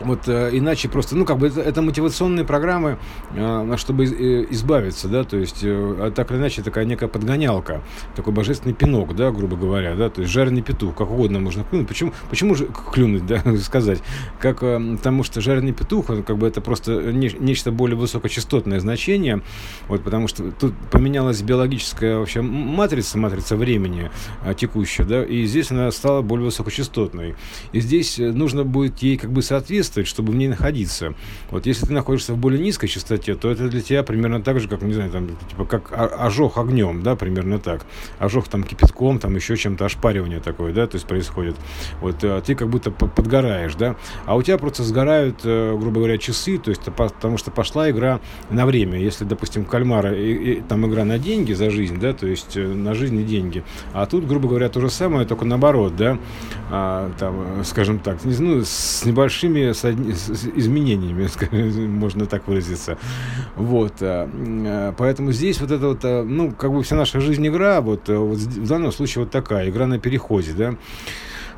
вот 0.00 0.28
э, 0.28 0.50
иначе 0.52 0.88
просто, 0.88 1.16
ну, 1.16 1.24
как 1.24 1.38
бы 1.38 1.48
это, 1.48 1.60
это 1.60 1.82
мотивационные 1.82 2.44
программы, 2.44 2.98
э, 3.34 3.74
чтобы 3.76 4.04
э, 4.04 4.46
избавиться, 4.50 5.08
да, 5.08 5.24
то 5.24 5.36
есть, 5.36 5.60
а 5.62 6.10
так 6.14 6.30
или 6.30 6.38
иначе, 6.38 6.62
такая 6.62 6.84
некая 6.84 7.08
подгонялка, 7.08 7.82
такой 8.14 8.32
божественный 8.32 8.74
пинок, 8.74 9.14
да, 9.14 9.30
грубо 9.30 9.56
говоря, 9.56 9.94
да, 9.94 10.10
то 10.10 10.20
есть 10.20 10.32
жареный 10.32 10.62
петух, 10.62 10.94
как 10.94 11.10
угодно 11.10 11.40
можно 11.40 11.64
клюнуть. 11.64 11.88
Почему, 11.88 12.12
почему 12.30 12.54
же 12.54 12.66
клюнуть, 12.66 13.26
да, 13.26 13.42
сказать? 13.62 14.02
Как, 14.40 14.60
потому 14.60 15.22
что 15.22 15.40
жареный 15.40 15.72
петух, 15.72 16.06
как 16.06 16.36
бы 16.38 16.46
это 16.46 16.60
просто 16.60 17.12
не, 17.12 17.30
нечто 17.38 17.72
более 17.72 17.96
высокочастотное 17.96 18.80
значение, 18.80 19.42
вот, 19.88 20.02
потому 20.02 20.28
что 20.28 20.50
тут 20.52 20.74
поменялась 20.90 21.42
биологическая 21.42 22.18
вообще 22.18 22.42
матрица, 22.42 23.18
матрица 23.18 23.56
времени 23.56 24.10
текущая, 24.56 25.04
да, 25.04 25.24
и 25.24 25.46
здесь 25.46 25.70
она 25.70 25.90
стала 25.90 26.22
более 26.22 26.46
высокочастотной. 26.46 27.34
И 27.72 27.80
здесь 27.80 28.18
нужно 28.18 28.64
будет 28.64 28.98
ей 28.98 29.16
как 29.16 29.32
бы 29.32 29.42
соответствовать 29.42 29.85
соответствовать, 29.86 30.08
чтобы 30.08 30.32
в 30.32 30.36
ней 30.36 30.48
находиться. 30.48 31.14
Вот 31.50 31.66
если 31.66 31.86
ты 31.86 31.92
находишься 31.92 32.34
в 32.34 32.38
более 32.38 32.62
низкой 32.62 32.88
частоте, 32.88 33.34
то 33.34 33.50
это 33.50 33.68
для 33.68 33.80
тебя 33.80 34.02
примерно 34.02 34.42
так 34.42 34.60
же, 34.60 34.68
как, 34.68 34.82
не 34.82 34.92
знаю, 34.92 35.10
там, 35.10 35.28
типа, 35.48 35.64
как 35.64 35.92
ожог 35.92 36.58
огнем, 36.58 37.02
да, 37.02 37.16
примерно 37.16 37.58
так. 37.58 37.86
Ожог 38.18 38.48
там 38.48 38.62
кипятком, 38.62 39.18
там 39.18 39.34
еще 39.36 39.56
чем-то, 39.56 39.84
ошпаривание 39.84 40.40
такое, 40.40 40.72
да, 40.72 40.86
то 40.86 40.96
есть 40.96 41.06
происходит. 41.06 41.56
Вот 42.00 42.16
а 42.22 42.40
ты 42.40 42.54
как 42.54 42.68
будто 42.68 42.90
подгораешь, 42.90 43.74
да, 43.74 43.96
а 44.26 44.36
у 44.36 44.42
тебя 44.42 44.58
просто 44.58 44.82
сгорают, 44.82 45.40
э, 45.44 45.76
грубо 45.78 45.98
говоря, 45.98 46.18
часы, 46.18 46.58
то 46.58 46.70
есть 46.70 46.82
потому 46.82 47.38
что 47.38 47.50
пошла 47.50 47.90
игра 47.90 48.20
на 48.50 48.66
время. 48.66 48.98
Если, 48.98 49.24
допустим, 49.24 49.64
кальмара, 49.64 50.14
и, 50.14 50.32
и, 50.32 50.60
там 50.60 50.86
игра 50.86 51.04
на 51.04 51.18
деньги 51.18 51.52
за 51.52 51.70
жизнь, 51.70 51.98
да, 51.98 52.12
то 52.12 52.26
есть 52.26 52.56
э, 52.56 52.66
на 52.66 52.94
жизнь 52.94 53.20
и 53.20 53.24
деньги, 53.24 53.64
а 53.92 54.06
тут, 54.06 54.26
грубо 54.26 54.48
говоря, 54.48 54.68
то 54.68 54.80
же 54.80 54.90
самое, 54.90 55.26
только 55.26 55.44
наоборот, 55.44 55.96
да, 55.96 56.18
а, 56.70 57.10
там, 57.18 57.64
скажем 57.64 57.98
так, 57.98 58.18
ну, 58.24 58.62
с 58.64 59.04
небольшими 59.04 59.72
с, 59.76 59.84
с 59.84 60.46
изменениями, 60.46 61.28
можно 61.86 62.26
так 62.26 62.48
выразиться. 62.48 62.98
Вот. 63.56 63.94
А, 64.00 64.28
а, 64.32 64.94
поэтому 64.96 65.32
здесь 65.32 65.60
вот 65.60 65.70
это 65.70 65.88
вот, 65.88 66.00
а, 66.04 66.24
ну, 66.24 66.52
как 66.52 66.72
бы 66.72 66.82
вся 66.82 66.96
наша 66.96 67.20
жизнь 67.20 67.46
игра, 67.46 67.80
вот, 67.80 68.08
вот 68.08 68.38
в 68.38 68.68
данном 68.68 68.92
случае 68.92 69.24
вот 69.24 69.30
такая, 69.30 69.68
игра 69.68 69.86
на 69.86 69.98
переходе, 69.98 70.52
да. 70.52 70.74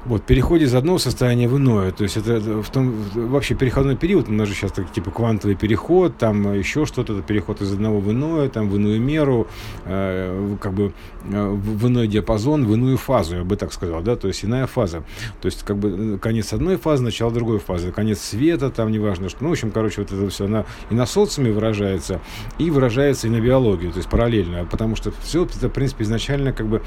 Вот, 0.04 0.22
переходе 0.22 0.64
из 0.64 0.74
одного 0.74 0.98
состояния 0.98 1.48
в 1.48 1.56
иное. 1.56 1.90
То 1.90 2.04
есть 2.04 2.16
это 2.16 2.62
в 2.62 2.70
том, 2.70 2.94
вообще 3.14 3.54
переходной 3.54 3.96
период, 3.96 4.28
у 4.28 4.32
нас 4.32 4.48
же 4.48 4.54
сейчас 4.54 4.72
так, 4.72 4.90
типа 4.92 5.10
квантовый 5.10 5.56
переход, 5.56 6.16
там 6.16 6.52
еще 6.54 6.86
что-то, 6.86 7.20
переход 7.20 7.60
из 7.60 7.72
одного 7.72 7.98
в 7.98 8.10
иное, 8.10 8.48
там 8.48 8.68
в 8.68 8.76
иную 8.76 9.00
меру, 9.00 9.48
э, 9.84 10.56
как 10.60 10.72
бы 10.72 10.92
э, 11.24 11.48
в 11.48 11.88
иной 11.88 12.06
диапазон, 12.06 12.64
в 12.64 12.72
иную 12.72 12.96
фазу, 12.96 13.36
я 13.36 13.44
бы 13.44 13.56
так 13.56 13.72
сказал, 13.72 14.00
да, 14.02 14.14
то 14.16 14.28
есть 14.28 14.44
иная 14.44 14.66
фаза. 14.66 15.02
То 15.40 15.46
есть 15.46 15.64
как 15.64 15.76
бы 15.76 16.18
конец 16.22 16.52
одной 16.52 16.76
фазы, 16.76 17.02
начало 17.02 17.32
другой 17.32 17.58
фазы, 17.58 17.90
конец 17.90 18.20
света, 18.20 18.70
там 18.70 18.92
неважно 18.92 19.28
что. 19.28 19.42
Ну, 19.42 19.48
в 19.48 19.52
общем, 19.52 19.72
короче, 19.72 20.02
вот 20.02 20.12
это 20.12 20.28
все, 20.30 20.44
она 20.44 20.64
и 20.90 20.94
на 20.94 21.06
социуме 21.06 21.50
выражается, 21.50 22.20
и 22.58 22.70
выражается 22.70 23.26
и 23.26 23.30
на 23.30 23.40
биологии, 23.40 23.90
то 23.90 23.98
есть 23.98 24.08
параллельно, 24.08 24.64
потому 24.64 24.94
что 24.94 25.12
все 25.22 25.44
это, 25.44 25.68
в 25.68 25.72
принципе, 25.72 26.04
изначально 26.04 26.52
как 26.52 26.68
бы 26.68 26.82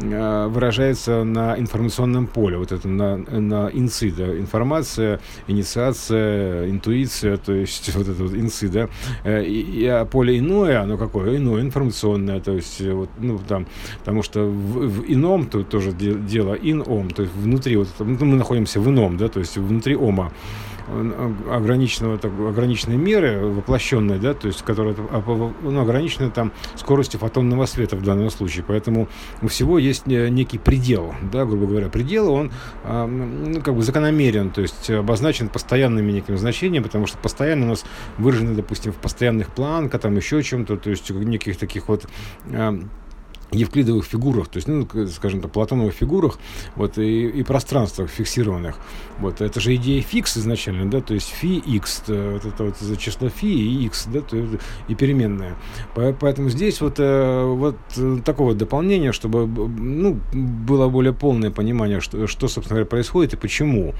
э, 0.00 0.46
выражается 0.48 1.22
на 1.22 1.58
информационном 1.58 2.26
поле 2.26 2.55
вот 2.58 2.72
это 2.72 2.88
на, 2.88 3.16
на 3.16 3.70
инцы, 3.72 4.10
да, 4.10 4.36
информация, 4.36 5.20
инициация, 5.46 6.70
интуиция, 6.70 7.36
то 7.36 7.52
есть 7.52 7.94
вот 7.94 8.08
это 8.08 8.22
вот 8.22 8.34
инцы, 8.34 8.68
да, 8.68 8.88
э, 9.24 9.44
и, 9.44 9.84
а 9.86 10.04
поле 10.04 10.38
иное, 10.38 10.80
оно 10.80 10.96
какое? 10.96 11.36
Иное, 11.36 11.62
информационное, 11.62 12.40
то 12.40 12.52
есть 12.52 12.80
вот, 12.80 13.10
ну, 13.18 13.38
там, 13.38 13.66
потому 14.00 14.22
что 14.22 14.44
в, 14.44 14.88
в 14.88 15.12
ином 15.12 15.46
тут 15.46 15.68
тоже 15.68 15.92
дело, 15.92 16.54
ин-ом, 16.54 17.10
то 17.10 17.22
есть 17.22 17.34
внутри, 17.34 17.76
вот, 17.76 17.88
ну, 17.98 18.24
мы 18.24 18.36
находимся 18.36 18.80
в 18.80 18.88
ином, 18.88 19.16
да, 19.16 19.28
то 19.28 19.40
есть 19.40 19.56
внутри 19.56 19.96
ома, 19.96 20.32
ограниченного, 21.50 22.18
так, 22.18 22.32
ограниченной 22.32 22.96
меры, 22.96 23.46
воплощенной, 23.46 24.18
да, 24.18 24.34
то 24.34 24.46
есть, 24.46 24.62
которая 24.62 24.94
ну, 24.94 25.80
ограничена 25.80 26.30
там 26.30 26.52
скоростью 26.76 27.20
фотонного 27.20 27.66
света 27.66 27.96
в 27.96 28.02
данном 28.02 28.30
случае. 28.30 28.64
Поэтому 28.66 29.08
у 29.42 29.48
всего 29.48 29.78
есть 29.78 30.06
некий 30.06 30.58
предел, 30.58 31.14
да, 31.32 31.44
грубо 31.44 31.66
говоря. 31.66 31.88
Предел, 31.88 32.30
он 32.30 32.52
ну, 32.84 33.60
как 33.60 33.74
бы 33.74 33.82
закономерен, 33.82 34.50
то 34.50 34.60
есть 34.62 34.90
обозначен 34.90 35.48
постоянными 35.48 36.12
неким 36.12 36.36
значением, 36.38 36.82
потому 36.82 37.06
что 37.06 37.18
постоянно 37.18 37.66
у 37.66 37.68
нас 37.70 37.84
выражены, 38.18 38.54
допустим, 38.54 38.92
в 38.92 38.96
постоянных 38.96 39.48
планках, 39.48 40.00
там 40.00 40.16
еще 40.16 40.42
чем-то, 40.42 40.76
то 40.76 40.90
есть 40.90 41.10
неких 41.10 41.56
таких 41.56 41.88
вот 41.88 42.06
евклидовых 43.52 44.04
фигурах, 44.04 44.48
то 44.48 44.56
есть, 44.56 44.68
ну, 44.68 44.88
скажем 45.08 45.40
так, 45.40 45.52
платоновых 45.52 45.94
фигурах, 45.94 46.38
вот, 46.74 46.98
и, 46.98 47.28
и 47.28 47.42
пространствах 47.42 48.10
фиксированных. 48.10 48.76
Вот, 49.18 49.40
это 49.40 49.60
же 49.60 49.74
идея 49.76 50.02
фикс 50.02 50.36
изначально, 50.36 50.90
да, 50.90 51.00
то 51.00 51.14
есть 51.14 51.28
фи 51.28 51.58
x, 51.58 52.04
вот 52.08 52.44
это 52.44 52.64
вот 52.64 52.98
число 52.98 53.28
фи 53.28 53.46
и 53.46 53.86
x, 53.86 54.08
да, 54.12 54.20
то, 54.20 54.36
и 54.88 54.94
переменная. 54.94 55.54
Поэтому 55.94 56.50
здесь 56.50 56.80
вот, 56.80 56.96
э, 56.98 57.44
вот 57.44 57.76
такого 58.24 58.54
дополнения, 58.54 59.12
чтобы, 59.12 59.46
ну, 59.46 60.20
было 60.32 60.88
более 60.88 61.12
полное 61.12 61.50
понимание, 61.50 62.00
что, 62.00 62.26
что 62.26 62.48
собственно 62.48 62.76
говоря, 62.76 62.86
происходит 62.86 63.34
и 63.34 63.36
почему. 63.36 63.94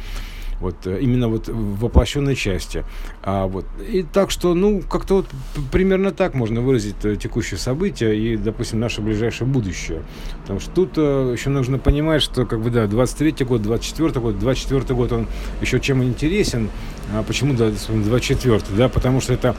Вот 0.61 0.87
э, 0.87 0.99
именно 1.01 1.29
вот 1.29 1.49
воплощенной 1.49 2.35
части. 2.35 2.85
А, 3.23 3.47
вот. 3.47 3.67
И 3.89 4.03
так 4.03 4.31
что, 4.31 4.55
ну, 4.55 4.81
как-то 4.81 5.17
вот 5.17 5.27
примерно 5.73 6.11
так 6.13 6.35
можно 6.35 6.61
выразить 6.61 6.97
э, 7.05 7.17
текущее 7.17 7.59
событие 7.59 8.17
и, 8.17 8.37
допустим, 8.37 8.81
наше 8.81 9.01
ближайшее 9.01 9.47
будущее. 9.49 10.03
Потому 10.43 10.61
что 10.61 10.71
тут 10.71 10.93
э, 10.97 11.33
еще 11.37 11.51
нужно 11.51 11.79
понимать, 11.79 12.23
что, 12.23 12.47
как 12.47 12.61
бы, 12.61 12.71
да, 12.71 12.85
23-й 12.85 13.45
год, 13.45 13.63
24-й 13.63 14.21
год, 14.21 14.37
24-й 14.37 14.95
год, 14.95 15.13
он 15.13 15.27
еще 15.61 15.81
чем 15.81 16.03
интересен. 16.03 16.71
А 17.15 17.23
почему, 17.23 17.55
да, 17.55 17.69
24-й, 17.69 18.77
да, 18.77 18.89
потому 18.89 19.21
что 19.21 19.33
это 19.33 19.55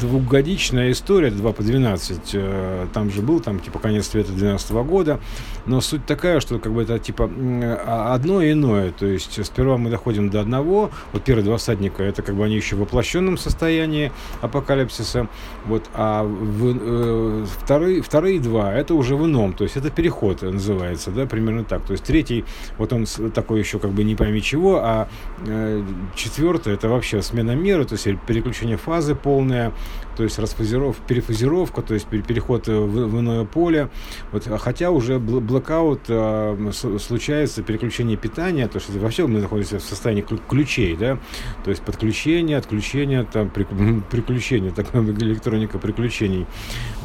двухгодичная 0.00 0.92
история, 0.92 1.30
2 1.30 1.52
по 1.52 1.62
12. 1.62 2.20
Э, 2.34 2.86
там 2.92 3.10
же 3.10 3.22
был, 3.22 3.40
там, 3.40 3.60
типа, 3.60 3.78
конец 3.78 4.08
света 4.08 4.32
12 4.32 4.70
-го 4.70 4.84
года. 4.84 5.20
Но 5.66 5.80
суть 5.80 6.06
такая, 6.06 6.40
что, 6.40 6.58
как 6.58 6.72
бы, 6.72 6.82
это, 6.82 6.98
типа, 6.98 7.30
а, 7.86 8.14
одно 8.14 8.40
и 8.40 8.52
иное. 8.52 8.92
То 8.92 9.06
есть, 9.06 9.37
сперва 9.44 9.76
мы 9.76 9.90
доходим 9.90 10.30
до 10.30 10.40
одного. 10.40 10.90
Вот 11.12 11.22
первые 11.24 11.44
два 11.44 11.56
всадника, 11.56 12.02
это, 12.02 12.22
как 12.22 12.34
бы, 12.34 12.44
они 12.44 12.56
еще 12.56 12.76
в 12.76 12.80
воплощенном 12.80 13.38
состоянии 13.38 14.12
апокалипсиса. 14.40 15.28
Вот, 15.66 15.84
а 15.94 16.24
в, 16.24 16.76
э, 16.80 17.46
вторые, 17.62 18.02
вторые 18.02 18.40
два, 18.40 18.72
это 18.72 18.94
уже 18.94 19.16
в 19.16 19.24
ином. 19.26 19.52
То 19.52 19.64
есть, 19.64 19.76
это 19.76 19.90
переход 19.90 20.42
называется, 20.42 21.10
да, 21.10 21.26
примерно 21.26 21.64
так. 21.64 21.82
То 21.84 21.92
есть, 21.92 22.04
третий, 22.04 22.44
вот 22.78 22.92
он 22.92 23.06
такой 23.34 23.60
еще, 23.60 23.78
как 23.78 23.90
бы, 23.90 24.04
не 24.04 24.14
пойми 24.14 24.42
чего, 24.42 24.80
а 24.82 25.08
э, 25.46 25.82
четвертое, 26.14 26.74
это 26.74 26.88
вообще 26.88 27.22
смена 27.22 27.54
меры, 27.54 27.84
то 27.84 27.94
есть 27.94 28.06
переключение 28.26 28.76
фазы 28.76 29.14
полное, 29.14 29.72
то 30.18 30.24
есть 30.24 30.36
расфазировка, 30.40 31.00
перефазировка, 31.06 31.80
то 31.80 31.94
есть 31.94 32.08
переход 32.08 32.66
в, 32.66 32.72
в 32.72 33.20
иное 33.20 33.44
поле. 33.44 33.88
Вот, 34.32 34.48
а 34.48 34.58
хотя 34.58 34.90
уже 34.90 35.20
блокаут 35.20 36.00
а, 36.08 36.58
случается, 36.72 37.62
переключение 37.62 38.16
питания, 38.16 38.66
то 38.66 38.78
есть 38.78 38.90
вообще 38.96 39.28
мы 39.28 39.38
находимся 39.38 39.78
в 39.78 39.82
состоянии 39.82 40.22
ключей, 40.48 40.96
да, 40.96 41.20
то 41.62 41.70
есть 41.70 41.82
подключение, 41.82 42.56
отключение, 42.56 43.28
там, 43.32 43.48
при, 43.48 43.64
приключение, 44.10 44.72
такая 44.72 45.02
электроника 45.04 45.78
приключений, 45.78 46.46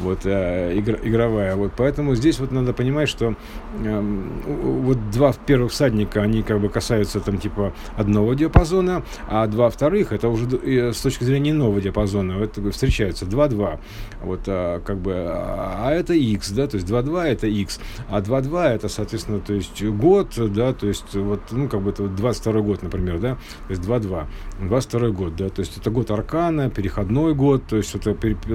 вот, 0.02 0.22
а, 0.24 0.72
игр, 0.72 0.98
игровая. 1.04 1.54
Вот, 1.54 1.70
поэтому 1.76 2.16
здесь 2.16 2.40
вот 2.40 2.50
надо 2.50 2.72
понимать, 2.72 3.08
что 3.08 3.36
а, 3.78 4.00
вот 4.44 5.10
два 5.12 5.32
первых 5.34 5.70
всадника, 5.70 6.20
они 6.20 6.42
как 6.42 6.58
бы 6.58 6.68
касаются 6.68 7.20
там 7.20 7.38
типа 7.38 7.74
одного 7.96 8.34
диапазона, 8.34 9.04
а 9.28 9.46
два 9.46 9.70
вторых, 9.70 10.10
это 10.10 10.28
уже 10.28 10.92
с 10.92 11.00
точки 11.00 11.22
зрения 11.22 11.52
нового 11.52 11.80
диапазона, 11.80 12.42
это 12.42 12.72
встречается 12.72 13.03
получается 13.04 13.24
2-2. 13.26 13.78
Вот, 14.22 14.40
а, 14.46 14.80
как 14.80 14.98
бы, 14.98 15.12
а, 15.14 15.88
а 15.88 15.92
это 15.92 16.14
x, 16.14 16.50
да, 16.50 16.66
то 16.66 16.76
есть 16.76 16.88
2-2 16.88 17.24
это 17.24 17.46
x, 17.46 17.80
а 18.08 18.20
2-2 18.20 18.74
это, 18.74 18.88
соответственно, 18.88 19.40
то 19.40 19.52
есть 19.52 19.82
год, 19.82 20.32
да, 20.36 20.72
то 20.72 20.86
есть 20.86 21.14
вот, 21.14 21.40
ну, 21.50 21.68
как 21.68 21.82
бы 21.82 21.90
это 21.90 22.08
22 22.08 22.60
год, 22.60 22.82
например, 22.82 23.18
да, 23.18 23.34
то 23.66 23.70
есть 23.70 23.82
2-2, 23.82 24.26
22 24.60 25.08
год, 25.10 25.36
да, 25.36 25.48
то 25.48 25.60
есть 25.60 25.76
это 25.76 25.90
год 25.90 26.10
аркана, 26.10 26.70
переходной 26.70 27.34
год, 27.34 27.66
то 27.66 27.76
есть 27.76 27.94
это 27.94 28.14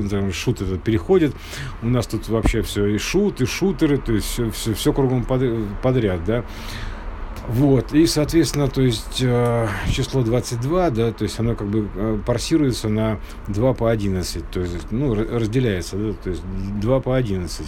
там, 0.10 0.32
шут 0.32 0.62
этот 0.62 0.84
переходит, 0.84 1.34
у 1.82 1.88
нас 1.88 2.08
тут 2.08 2.28
вообще 2.30 2.62
все 2.62 2.88
и 2.88 2.98
шут, 2.98 3.42
и 3.42 3.46
шутеры, 3.46 3.98
то 3.98 4.14
есть 4.14 4.28
все, 4.28 4.50
все, 4.52 4.74
все 4.74 4.94
кругом 4.94 5.26
подряд, 5.26 6.24
да, 6.26 6.44
вот, 7.50 7.94
и, 7.94 8.06
соответственно, 8.06 8.68
то 8.68 8.84
есть 8.84 9.24
э, 9.24 9.68
число 9.92 10.22
22, 10.22 10.92
да, 10.92 11.12
то 11.12 11.24
есть 11.24 11.40
оно 11.40 11.56
как 11.56 11.68
бы 11.68 11.90
э, 11.96 12.20
парсируется 12.24 12.90
на 12.90 13.20
2 13.48 13.74
по 13.74 13.90
11, 13.90 14.52
то 14.52 14.60
есть, 14.60 14.92
ну, 14.92 15.16
разделяется, 15.16 15.98
да, 15.98 16.14
то 16.14 16.30
есть 16.30 16.44
2 16.80 17.00
по 17.00 17.16
11. 17.16 17.66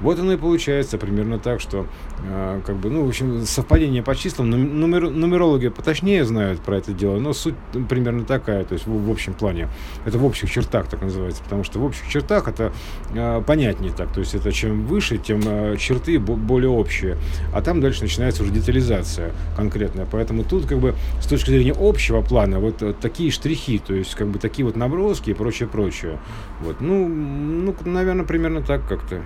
Вот 0.00 0.18
оно 0.18 0.32
и 0.32 0.36
получается 0.36 0.98
примерно 0.98 1.38
так, 1.38 1.60
что, 1.60 1.86
э, 2.24 2.60
как 2.66 2.76
бы, 2.78 2.90
ну, 2.90 3.04
в 3.04 3.08
общем, 3.08 3.44
совпадение 3.46 4.02
по 4.02 4.16
числам, 4.16 4.50
нумер, 4.50 5.10
нумерологи 5.10 5.68
поточнее 5.68 6.24
знают 6.24 6.60
про 6.60 6.78
это 6.78 6.92
дело, 6.92 7.20
но 7.20 7.32
суть 7.32 7.54
примерно 7.88 8.24
такая, 8.24 8.64
то 8.64 8.72
есть 8.72 8.88
в, 8.88 9.06
в 9.06 9.10
общем 9.12 9.34
плане. 9.34 9.68
Это 10.06 10.18
в 10.18 10.24
общих 10.24 10.50
чертах 10.50 10.88
так 10.88 11.02
называется, 11.02 11.40
потому 11.44 11.62
что 11.62 11.78
в 11.78 11.84
общих 11.84 12.08
чертах 12.08 12.48
это 12.48 12.72
э, 13.14 13.42
понятнее 13.46 13.92
так, 13.92 14.12
то 14.12 14.18
есть 14.18 14.34
это 14.34 14.50
чем 14.50 14.86
выше, 14.86 15.18
тем 15.18 15.40
э, 15.44 15.76
черты 15.78 16.18
более 16.18 16.70
общие, 16.70 17.16
а 17.54 17.62
там 17.62 17.80
дальше 17.80 18.02
начинается 18.02 18.42
уже 18.42 18.50
детализация 18.50 19.19
ситуация 19.20 19.32
конкретная. 19.56 20.06
Поэтому 20.10 20.44
тут 20.44 20.66
как 20.66 20.78
бы 20.78 20.94
с 21.20 21.26
точки 21.26 21.50
зрения 21.50 21.74
общего 21.78 22.22
плана 22.22 22.58
вот, 22.58 22.82
вот 22.82 22.98
такие 23.00 23.30
штрихи, 23.30 23.78
то 23.78 23.94
есть 23.94 24.14
как 24.14 24.28
бы 24.28 24.38
такие 24.38 24.64
вот 24.64 24.76
наброски 24.76 25.30
и 25.30 25.34
прочее, 25.34 25.68
прочее. 25.68 26.18
Вот, 26.60 26.80
ну, 26.80 27.08
ну, 27.08 27.74
наверное, 27.84 28.24
примерно 28.24 28.62
так 28.62 28.86
как-то. 28.88 29.22